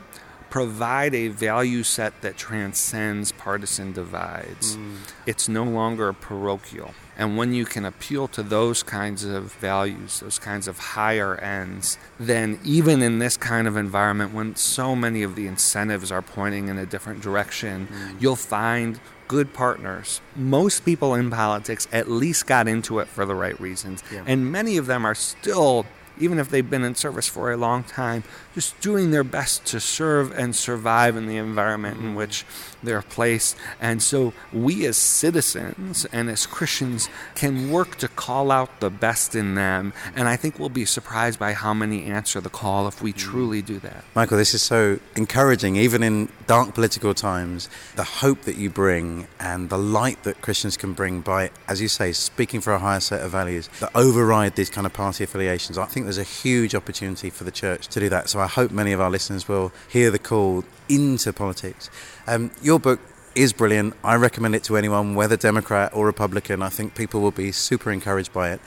provide 0.49 1.13
a 1.13 1.27
value 1.27 1.83
set 1.83 2.21
that 2.21 2.35
transcends 2.35 3.31
partisan 3.31 3.93
divides. 3.93 4.75
Mm. 4.75 4.95
It's 5.27 5.47
no 5.47 5.63
longer 5.63 6.13
parochial. 6.13 6.95
And 7.21 7.37
when 7.37 7.53
you 7.53 7.65
can 7.65 7.85
appeal 7.85 8.27
to 8.29 8.41
those 8.41 8.81
kinds 8.81 9.23
of 9.23 9.53
values, 9.53 10.21
those 10.21 10.39
kinds 10.39 10.67
of 10.67 10.79
higher 10.79 11.35
ends, 11.35 11.99
then 12.19 12.59
even 12.63 13.03
in 13.03 13.19
this 13.19 13.37
kind 13.37 13.67
of 13.67 13.77
environment, 13.77 14.33
when 14.33 14.55
so 14.55 14.95
many 14.95 15.21
of 15.21 15.35
the 15.35 15.45
incentives 15.45 16.11
are 16.11 16.23
pointing 16.23 16.67
in 16.67 16.79
a 16.79 16.85
different 16.87 17.21
direction, 17.21 17.87
mm. 17.91 18.19
you'll 18.19 18.35
find 18.35 18.99
good 19.27 19.53
partners. 19.53 20.19
Most 20.35 20.83
people 20.83 21.13
in 21.13 21.29
politics 21.29 21.87
at 21.91 22.09
least 22.09 22.47
got 22.47 22.67
into 22.67 22.97
it 22.97 23.07
for 23.07 23.23
the 23.23 23.35
right 23.35 23.61
reasons. 23.61 24.03
Yeah. 24.11 24.23
And 24.25 24.51
many 24.51 24.77
of 24.77 24.87
them 24.87 25.05
are 25.05 25.13
still, 25.13 25.85
even 26.21 26.39
if 26.39 26.49
they've 26.49 26.69
been 26.69 26.83
in 26.83 26.95
service 26.95 27.27
for 27.27 27.51
a 27.51 27.57
long 27.57 27.83
time, 27.83 28.23
just 28.53 28.79
doing 28.81 29.11
their 29.11 29.23
best 29.23 29.65
to 29.65 29.79
serve 29.79 30.31
and 30.37 30.55
survive 30.55 31.15
in 31.15 31.27
the 31.27 31.37
environment 31.37 31.97
in 31.97 32.07
mm-hmm. 32.07 32.15
which 32.15 32.45
they're 32.83 33.01
placed. 33.01 33.55
And 33.79 34.01
so 34.01 34.33
we 34.51 34.85
as 34.85 34.97
citizens 34.97 36.05
and 36.11 36.29
as 36.29 36.45
Christians 36.45 37.09
can 37.35 37.71
work 37.71 37.95
to 37.97 38.07
call 38.07 38.51
out 38.51 38.79
the 38.79 38.89
best 38.89 39.35
in 39.35 39.55
them. 39.55 39.93
And 40.15 40.27
I 40.27 40.35
think 40.35 40.59
we'll 40.59 40.69
be 40.69 40.85
surprised 40.85 41.39
by 41.39 41.53
how 41.53 41.73
many 41.73 42.05
answer 42.05 42.41
the 42.41 42.49
call 42.49 42.87
if 42.87 43.01
we 43.01 43.11
mm-hmm. 43.11 43.19
truly 43.31 43.61
do 43.61 43.79
that. 43.79 44.03
Michael, 44.15 44.37
this 44.37 44.53
is 44.53 44.61
so 44.61 44.99
encouraging, 45.15 45.75
even 45.75 46.03
in 46.03 46.29
dark 46.47 46.73
political 46.73 47.13
times. 47.13 47.69
The 47.95 48.03
hope 48.03 48.41
that 48.41 48.57
you 48.57 48.69
bring 48.69 49.27
and 49.39 49.69
the 49.69 49.77
light 49.77 50.23
that 50.23 50.41
Christians 50.41 50.77
can 50.77 50.93
bring 50.93 51.21
by, 51.21 51.51
as 51.67 51.81
you 51.81 51.87
say, 51.87 52.11
speaking 52.11 52.61
for 52.61 52.73
a 52.73 52.79
higher 52.79 52.99
set 52.99 53.21
of 53.21 53.31
values 53.31 53.69
that 53.79 53.91
override 53.95 54.55
these 54.55 54.69
kind 54.69 54.85
of 54.85 54.93
party 54.93 55.23
affiliations. 55.23 55.77
I 55.77 55.85
think 55.85 56.05
there's 56.11 56.27
a 56.27 56.29
huge 56.29 56.75
opportunity 56.75 57.29
for 57.29 57.45
the 57.45 57.51
church 57.51 57.87
to 57.87 57.99
do 58.01 58.09
that. 58.09 58.27
So 58.27 58.41
I 58.41 58.47
hope 58.47 58.69
many 58.71 58.91
of 58.91 58.99
our 58.99 59.09
listeners 59.09 59.47
will 59.47 59.71
hear 59.89 60.11
the 60.11 60.19
call 60.19 60.65
into 60.89 61.31
politics. 61.31 61.89
Um, 62.27 62.51
your 62.61 62.81
book 62.81 62.99
is 63.33 63.53
brilliant. 63.53 63.93
I 64.03 64.15
recommend 64.15 64.55
it 64.55 64.63
to 64.65 64.75
anyone, 64.75 65.15
whether 65.15 65.37
Democrat 65.37 65.93
or 65.95 66.05
Republican. 66.05 66.61
I 66.61 66.67
think 66.67 66.95
people 66.95 67.21
will 67.21 67.31
be 67.31 67.53
super 67.53 67.91
encouraged 67.91 68.33
by 68.33 68.51
it. 68.51 68.59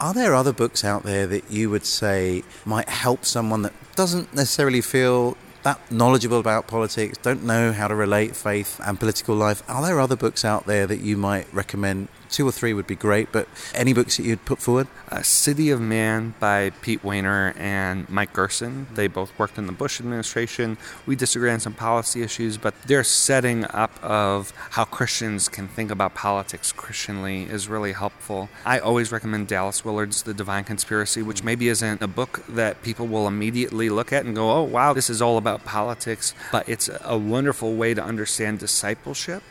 Are 0.00 0.14
there 0.14 0.34
other 0.34 0.54
books 0.54 0.82
out 0.82 1.02
there 1.02 1.26
that 1.26 1.50
you 1.50 1.68
would 1.68 1.84
say 1.84 2.42
might 2.64 2.88
help 2.88 3.26
someone 3.26 3.60
that 3.62 3.74
doesn't 3.94 4.32
necessarily 4.32 4.80
feel 4.80 5.36
that 5.64 5.92
knowledgeable 5.92 6.40
about 6.40 6.68
politics, 6.68 7.18
don't 7.18 7.44
know 7.44 7.72
how 7.72 7.86
to 7.86 7.94
relate 7.94 8.34
faith 8.34 8.80
and 8.82 8.98
political 8.98 9.34
life? 9.34 9.62
Are 9.68 9.82
there 9.82 10.00
other 10.00 10.16
books 10.16 10.42
out 10.42 10.64
there 10.64 10.86
that 10.86 11.00
you 11.00 11.18
might 11.18 11.52
recommend? 11.52 12.08
Two 12.32 12.48
or 12.48 12.52
three 12.52 12.72
would 12.72 12.86
be 12.86 12.96
great, 12.96 13.30
but 13.30 13.46
any 13.74 13.92
books 13.92 14.16
that 14.16 14.24
you'd 14.24 14.46
put 14.46 14.58
forward? 14.58 14.88
Uh, 15.10 15.20
City 15.20 15.70
of 15.70 15.82
Man 15.82 16.34
by 16.40 16.70
Pete 16.80 17.02
Wehner 17.02 17.54
and 17.58 18.08
Mike 18.08 18.32
Gerson. 18.32 18.86
They 18.94 19.06
both 19.06 19.38
worked 19.38 19.58
in 19.58 19.66
the 19.66 19.72
Bush 19.72 20.00
administration. 20.00 20.78
We 21.04 21.14
disagree 21.14 21.50
on 21.50 21.60
some 21.60 21.74
policy 21.74 22.22
issues, 22.22 22.56
but 22.56 22.72
their 22.84 23.04
setting 23.04 23.66
up 23.66 24.02
of 24.02 24.54
how 24.70 24.84
Christians 24.84 25.50
can 25.50 25.68
think 25.68 25.90
about 25.90 26.14
politics 26.14 26.72
Christianly 26.72 27.42
is 27.42 27.68
really 27.68 27.92
helpful. 27.92 28.48
I 28.64 28.78
always 28.78 29.12
recommend 29.12 29.48
Dallas 29.48 29.84
Willard's 29.84 30.22
The 30.22 30.32
Divine 30.32 30.64
Conspiracy, 30.64 31.22
which 31.22 31.44
maybe 31.44 31.68
isn't 31.68 32.00
a 32.00 32.08
book 32.08 32.42
that 32.48 32.82
people 32.82 33.06
will 33.06 33.28
immediately 33.28 33.90
look 33.90 34.10
at 34.10 34.24
and 34.24 34.34
go, 34.34 34.50
oh, 34.50 34.62
wow, 34.62 34.94
this 34.94 35.10
is 35.10 35.20
all 35.20 35.36
about 35.36 35.66
politics, 35.66 36.34
but 36.50 36.66
it's 36.66 36.88
a 37.04 37.18
wonderful 37.18 37.74
way 37.74 37.92
to 37.92 38.02
understand 38.02 38.58
discipleship, 38.58 39.42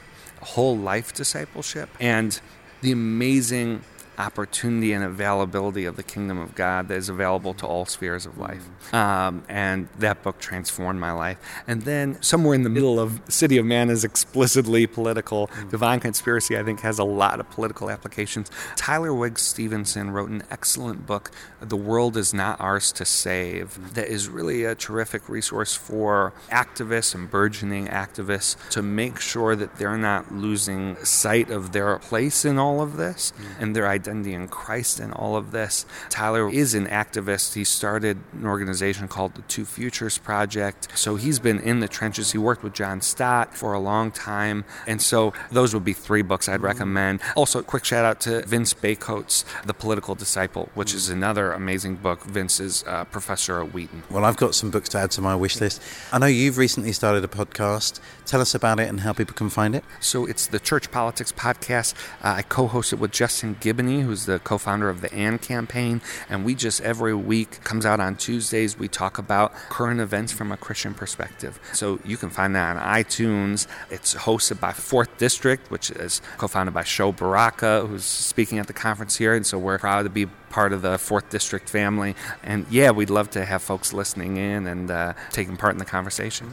whole 0.42 0.76
life 0.76 1.14
discipleship, 1.14 1.88
and 2.00 2.42
the 2.82 2.92
amazing 2.92 3.82
opportunity 4.18 4.94
and 4.94 5.04
availability 5.04 5.86
of 5.86 5.96
the 5.96 6.04
kingdom 6.04 6.38
of 6.38 6.54
God 6.54 6.88
that 6.90 6.98
is 6.98 7.10
available 7.10 7.54
to 7.56 7.66
all 7.66 7.86
spheres 7.86 8.26
of 8.26 8.38
life. 8.38 8.68
Um, 8.94 9.44
and 9.48 9.88
that 9.98 10.22
book 10.22 10.40
transformed 10.40 11.00
my 11.00 11.12
life. 11.12 11.38
And 11.68 11.84
then 11.84 12.22
somewhere 12.22 12.54
in 12.54 12.64
the 12.64 12.70
middle 12.70 13.00
of 13.00 13.22
City 13.30 13.58
of 13.58 13.66
Man 13.66 13.90
is 13.90 14.04
explicitly 14.04 14.86
political. 14.86 15.50
Divine 15.70 16.00
Conspiracy, 16.00 16.58
I 16.58 16.64
think, 16.64 16.82
has 16.82 17.00
a 17.00 17.04
lot 17.04 17.40
of 17.40 17.50
political 17.50 17.90
applications. 17.90 18.52
Tyler 18.76 19.14
Wigg-Stevenson 19.14 20.12
wrote 20.12 20.30
an 20.30 20.44
excellent 20.52 21.06
book, 21.06 21.32
The 21.62 21.78
World 21.78 22.18
Is 22.18 22.34
Not 22.34 22.60
Ours 22.60 22.92
to 22.94 23.06
Save, 23.06 23.94
that 23.94 24.08
is 24.08 24.28
really 24.28 24.66
a 24.66 24.76
terrific 24.76 25.30
resource 25.30 25.74
for 25.74 26.34
activists 26.50 27.16
and 27.16 27.32
burgeoning 27.32 27.88
activists 27.88 28.58
to 28.70 28.82
make 28.82 29.20
sure 29.20 29.56
that 29.56 29.78
they're 29.78 29.98
not 29.98 30.34
losing 30.34 30.98
sight 31.04 31.50
of 31.50 31.72
their 31.72 31.98
place 32.00 32.44
in 32.46 32.58
all 32.58 32.82
of 32.82 32.98
this 32.98 33.32
and 33.60 33.76
their 33.76 33.88
identity 33.88 34.01
in 34.08 34.48
Christ 34.48 35.00
and 35.00 35.14
all 35.14 35.36
of 35.36 35.52
this. 35.52 35.86
Tyler 36.10 36.50
is 36.50 36.74
an 36.74 36.88
activist. 36.88 37.54
He 37.54 37.64
started 37.64 38.18
an 38.34 38.46
organization 38.46 39.08
called 39.08 39.36
the 39.36 39.42
Two 39.44 39.66
Futures 39.66 40.18
Project. 40.18 40.88
So 40.96 41.16
he's 41.16 41.40
been 41.40 41.60
in 41.60 41.80
the 41.80 41.88
trenches. 41.88 42.32
He 42.32 42.38
worked 42.38 42.64
with 42.64 42.74
John 42.74 43.02
Stott 43.02 43.56
for 43.56 43.74
a 43.74 43.80
long 43.80 44.12
time. 44.12 44.66
And 44.88 45.02
so 45.02 45.34
those 45.52 45.74
would 45.74 45.86
be 45.86 45.94
three 45.94 46.22
books 46.22 46.48
I'd 46.48 46.62
recommend. 46.62 47.22
Also, 47.36 47.60
a 47.60 47.64
quick 47.64 47.86
shout 47.86 48.06
out 48.06 48.22
to 48.22 48.46
Vince 48.46 48.74
Bacote's, 48.74 49.46
The 49.66 49.74
Political 49.74 50.16
Disciple, 50.16 50.70
which 50.74 50.94
is 50.94 51.10
another 51.10 51.52
amazing 51.52 51.96
book. 51.96 52.24
Vince 52.24 52.60
is 52.60 52.84
a 52.88 53.06
professor 53.06 53.62
at 53.62 53.74
Wheaton. 53.74 54.04
Well, 54.10 54.26
I've 54.26 54.38
got 54.38 54.56
some 54.56 54.72
books 54.72 54.90
to 54.90 55.00
add 55.00 55.12
to 55.12 55.22
my 55.22 55.36
wish 55.36 55.60
list. 55.60 55.82
I 56.12 56.20
know 56.20 56.26
you've 56.28 56.58
recently 56.58 56.92
started 56.92 57.24
a 57.24 57.28
podcast. 57.28 58.00
Tell 58.26 58.42
us 58.42 58.56
about 58.56 58.80
it 58.80 58.88
and 58.88 59.02
how 59.02 59.14
people 59.14 59.36
can 59.36 59.50
find 59.50 59.76
it. 59.76 59.84
So 60.00 60.26
it's 60.26 60.48
the 60.48 60.60
Church 60.60 60.92
Politics 60.92 61.32
Podcast. 61.32 61.94
Uh, 62.24 62.36
I 62.38 62.42
co-host 62.44 62.94
it 62.94 63.00
with 63.00 63.12
Justin 63.12 63.56
Giboney, 63.60 63.91
who's 64.00 64.26
the 64.26 64.40
co-founder 64.40 64.90
of 64.90 65.02
the 65.02 65.14
AND 65.14 65.42
campaign, 65.42 66.02
and 66.30 66.46
we 66.46 66.56
just 66.56 66.82
every 66.82 67.14
week 67.14 67.64
comes 67.64 67.86
out 67.86 68.00
on 68.00 68.16
Tuesdays. 68.16 68.78
We 68.78 68.88
talk 68.88 69.18
about 69.18 69.54
current 69.70 70.00
events 70.00 70.32
from 70.32 70.52
a 70.52 70.58
Christian 70.58 70.94
perspective. 70.94 71.60
So 71.74 72.00
you 72.06 72.18
can 72.18 72.30
find 72.30 72.56
that 72.56 72.78
on 72.78 72.84
iTunes. 72.84 73.68
It's 73.90 74.16
hosted 74.16 74.60
by 74.60 74.72
Fourth 74.72 75.18
District, 75.18 75.70
which 75.70 75.92
is 75.92 76.22
co-founded 76.38 76.74
by 76.74 76.84
Sho 76.84 77.12
Baraka, 77.12 77.86
who's 77.86 78.06
speaking 78.06 78.60
at 78.60 78.68
the 78.68 78.74
conference 78.74 79.18
here, 79.18 79.36
and 79.36 79.46
so 79.46 79.58
we're 79.58 79.78
proud 79.78 80.04
to 80.04 80.10
be 80.10 80.26
part 80.50 80.74
of 80.74 80.82
the 80.82 80.98
Fourth 80.98 81.30
District 81.30 81.70
family. 81.70 82.16
And 82.44 82.66
yeah, 82.70 82.92
we'd 82.92 83.10
love 83.10 83.30
to 83.32 83.46
have 83.46 83.62
folks 83.62 83.94
listening 83.94 84.38
in 84.38 84.68
and 84.68 84.90
uh, 84.90 85.14
taking 85.32 85.58
part 85.58 85.74
in 85.74 85.80
the 85.80 85.86
conversation. 85.86 86.50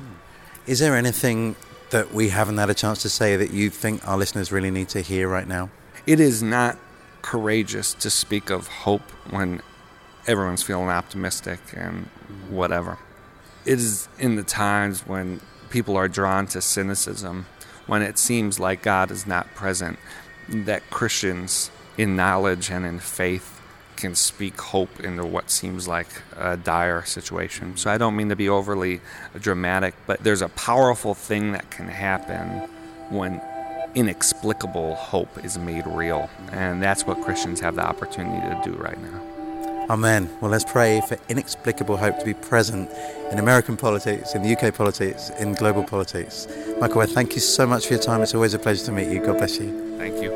Is 0.66 0.80
there 0.80 0.96
anything 0.96 1.56
that 1.90 2.12
we 2.12 2.28
haven't 2.28 2.58
had 2.58 2.68
a 2.68 2.74
chance 2.74 3.00
to 3.02 3.08
say 3.08 3.36
that 3.36 3.50
you 3.50 3.70
think 3.70 4.06
our 4.06 4.18
listeners 4.18 4.52
really 4.52 4.70
need 4.70 4.90
to 4.90 5.00
hear 5.00 5.28
right 5.28 5.48
now? 5.48 5.70
it 6.08 6.20
is 6.20 6.42
not 6.42 6.78
courageous 7.22 7.94
to 7.94 8.10
speak 8.10 8.50
of 8.50 8.68
hope 8.68 9.10
when 9.30 9.62
everyone's 10.26 10.62
feeling 10.62 10.88
optimistic 10.88 11.58
and 11.74 12.08
whatever. 12.48 12.98
It 13.64 13.78
is 13.78 14.08
in 14.18 14.36
the 14.36 14.42
times 14.42 15.06
when 15.06 15.40
people 15.70 15.96
are 15.96 16.08
drawn 16.08 16.46
to 16.48 16.60
cynicism, 16.60 17.46
when 17.86 18.02
it 18.02 18.18
seems 18.18 18.58
like 18.58 18.82
God 18.82 19.10
is 19.10 19.26
not 19.26 19.54
present, 19.54 19.98
that 20.48 20.88
Christians 20.90 21.70
in 21.96 22.16
knowledge 22.16 22.70
and 22.70 22.86
in 22.86 22.98
faith 22.98 23.60
can 23.96 24.14
speak 24.14 24.60
hope 24.60 25.00
into 25.00 25.26
what 25.26 25.50
seems 25.50 25.88
like 25.88 26.06
a 26.36 26.56
dire 26.56 27.04
situation. 27.04 27.76
So 27.76 27.90
I 27.90 27.98
don't 27.98 28.14
mean 28.14 28.28
to 28.28 28.36
be 28.36 28.48
overly 28.48 29.00
dramatic, 29.40 29.94
but 30.06 30.22
there's 30.22 30.40
a 30.40 30.48
powerful 30.50 31.14
thing 31.14 31.52
that 31.52 31.70
can 31.70 31.88
happen 31.88 32.68
when 33.10 33.40
inexplicable 33.98 34.94
hope 34.94 35.44
is 35.44 35.58
made 35.58 35.84
real. 35.86 36.30
And 36.52 36.80
that's 36.80 37.04
what 37.04 37.20
Christians 37.22 37.58
have 37.60 37.74
the 37.74 37.84
opportunity 37.84 38.40
to 38.40 38.70
do 38.70 38.76
right 38.78 38.98
now. 39.00 39.20
Amen. 39.90 40.30
Well, 40.40 40.50
let's 40.50 40.64
pray 40.64 41.00
for 41.08 41.18
inexplicable 41.28 41.96
hope 41.96 42.18
to 42.18 42.24
be 42.24 42.34
present 42.34 42.90
in 43.32 43.38
American 43.38 43.76
politics, 43.76 44.34
in 44.34 44.42
the 44.42 44.56
UK 44.56 44.72
politics, 44.74 45.30
in 45.40 45.54
global 45.54 45.82
politics. 45.82 46.46
Michael, 46.78 47.00
I 47.00 47.06
thank 47.06 47.34
you 47.34 47.40
so 47.40 47.66
much 47.66 47.86
for 47.86 47.94
your 47.94 48.02
time. 48.02 48.22
It's 48.22 48.34
always 48.34 48.54
a 48.54 48.58
pleasure 48.58 48.84
to 48.86 48.92
meet 48.92 49.08
you. 49.08 49.18
God 49.24 49.38
bless 49.38 49.58
you. 49.58 49.98
Thank 49.98 50.22
you. 50.22 50.32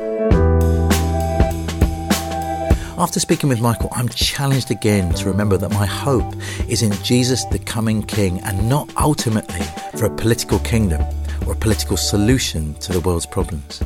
After 2.97 3.19
speaking 3.19 3.49
with 3.49 3.61
Michael, 3.61 3.89
I'm 3.93 4.09
challenged 4.09 4.71
again 4.71 5.13
to 5.13 5.27
remember 5.27 5.57
that 5.57 5.71
my 5.71 5.85
hope 5.85 6.35
is 6.67 6.81
in 6.81 6.91
Jesus, 7.03 7.45
the 7.45 7.59
coming 7.59 8.03
King, 8.03 8.39
and 8.41 8.67
not 8.67 8.89
ultimately 8.97 9.65
for 9.97 10.05
a 10.05 10.15
political 10.15 10.59
kingdom 10.59 11.03
or 11.45 11.53
a 11.53 11.55
political 11.55 11.97
solution 11.97 12.73
to 12.75 12.93
the 12.93 12.99
world's 12.99 13.25
problems. 13.25 13.81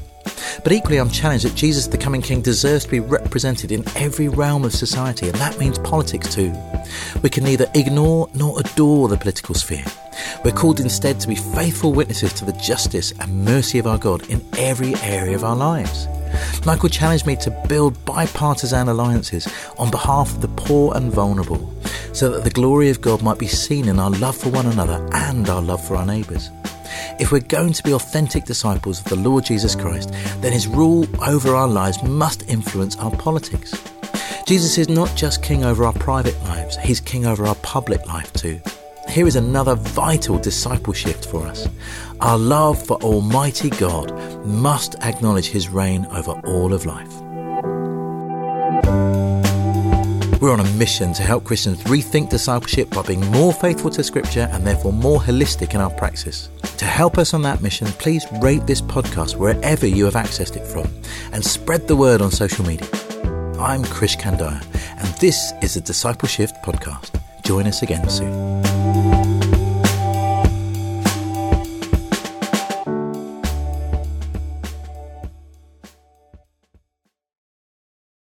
But 0.64 0.72
equally, 0.72 0.98
I'm 0.98 1.10
challenged 1.10 1.46
that 1.46 1.56
Jesus, 1.56 1.88
the 1.88 1.98
coming 1.98 2.22
King, 2.22 2.42
deserves 2.42 2.86
to 2.86 2.92
be 2.92 3.00
represented 3.00 3.72
in 3.72 3.84
every 3.96 4.28
realm 4.28 4.66
of 4.66 4.74
society, 4.74 5.28
and 5.28 5.38
that 5.38 5.58
means 5.60 5.80
politics 5.80 6.34
too. 6.34 6.54
We 7.22 7.30
can 7.30 7.44
neither 7.44 7.68
ignore 7.74 8.30
nor 8.34 8.60
adore 8.60 9.08
the 9.08 9.18
political 9.18 9.56
sphere. 9.56 9.86
We're 10.44 10.52
called 10.52 10.80
instead 10.80 11.20
to 11.20 11.28
be 11.28 11.36
faithful 11.36 11.94
witnesses 11.94 12.34
to 12.34 12.46
the 12.46 12.54
justice 12.54 13.14
and 13.20 13.46
mercy 13.46 13.80
of 13.80 13.88
our 13.88 13.98
God 13.98 14.30
in 14.30 14.44
every 14.58 14.96
area 14.96 15.36
of 15.36 15.44
our 15.44 15.56
lives. 15.56 16.08
Michael 16.66 16.90
challenged 16.90 17.26
me 17.26 17.36
to 17.38 17.52
build 17.68 18.04
bipartisan 18.06 18.90
alliances 18.90 19.48
on 19.78 19.92
behalf 19.92 20.32
of 20.32 20.42
the 20.42 20.48
poor 20.50 20.94
and 20.96 21.12
vulnerable, 21.12 21.74
so 22.14 22.30
that 22.30 22.44
the 22.44 22.50
glory 22.50 22.90
of 22.90 23.02
God 23.02 23.22
might 23.22 23.40
be 23.40 23.48
seen 23.48 23.88
in 23.88 24.00
our 24.00 24.12
love 24.12 24.36
for 24.36 24.50
one 24.50 24.66
another 24.66 25.08
and 25.14 25.50
our 25.50 25.62
love 25.62 25.86
for 25.86 25.96
our 25.96 26.06
neighbours. 26.06 26.50
If 27.20 27.32
we're 27.32 27.40
going 27.40 27.74
to 27.74 27.84
be 27.84 27.94
authentic 27.94 28.46
disciples 28.46 29.00
of 29.00 29.06
the 29.06 29.16
Lord 29.16 29.46
Jesus 29.46 29.76
Christ, 29.76 30.12
then 30.42 30.54
his 30.54 30.68
rule 30.68 31.08
over 31.26 31.56
our 31.56 31.68
lives 31.68 32.02
must 32.04 32.50
influence 32.50 32.96
our 32.98 33.12
politics. 33.12 33.74
Jesus 34.46 34.78
is 34.78 34.88
not 34.88 35.14
just 35.16 35.44
king 35.44 35.66
over 35.66 35.84
our 35.84 35.94
private 35.94 36.42
lives, 36.44 36.78
he's 36.78 37.02
king 37.02 37.26
over 37.26 37.46
our 37.46 37.56
public 37.56 38.06
life 38.08 38.32
too. 38.34 38.62
Here 39.10 39.28
is 39.28 39.36
another 39.36 39.76
vital 39.76 40.38
disciple 40.38 40.94
shift 40.94 41.26
for 41.26 41.46
us. 41.48 41.68
Our 42.22 42.38
love 42.38 42.84
for 42.86 42.98
Almighty 43.02 43.70
God 43.70 44.12
must 44.46 44.96
acknowledge 45.02 45.48
his 45.48 45.70
reign 45.70 46.06
over 46.12 46.32
all 46.46 46.74
of 46.74 46.86
life. 46.86 47.27
We're 50.48 50.54
on 50.54 50.62
a 50.62 50.74
mission 50.76 51.12
to 51.12 51.24
help 51.24 51.44
Christians 51.44 51.84
rethink 51.84 52.30
discipleship 52.30 52.90
by 52.92 53.02
being 53.02 53.20
more 53.32 53.52
faithful 53.52 53.90
to 53.90 54.02
Scripture 54.02 54.48
and 54.54 54.66
therefore 54.66 54.94
more 54.94 55.20
holistic 55.20 55.76
in 55.76 55.82
our 55.82 55.90
practice. 55.90 56.48
To 56.78 56.86
help 56.86 57.18
us 57.18 57.34
on 57.34 57.42
that 57.42 57.62
mission, 57.62 57.88
please 57.88 58.26
rate 58.42 58.66
this 58.66 58.82
podcast 58.82 59.36
wherever 59.36 59.86
you 59.86 60.06
have 60.06 60.14
accessed 60.14 60.56
it 60.56 60.66
from 60.66 60.88
and 61.34 61.44
spread 61.44 61.86
the 61.90 61.98
word 61.98 62.22
on 62.22 62.32
social 62.32 62.66
media. 62.66 62.88
I'm 63.60 63.84
Krish 63.84 64.16
Kandiah, 64.18 64.64
and 64.98 65.08
this 65.18 65.52
is 65.62 65.74
the 65.74 65.82
Disciple 65.82 66.30
Shift 66.30 66.56
podcast. 66.64 67.22
Join 67.44 67.68
us 67.68 67.82
again 67.82 68.08
soon. 68.08 68.77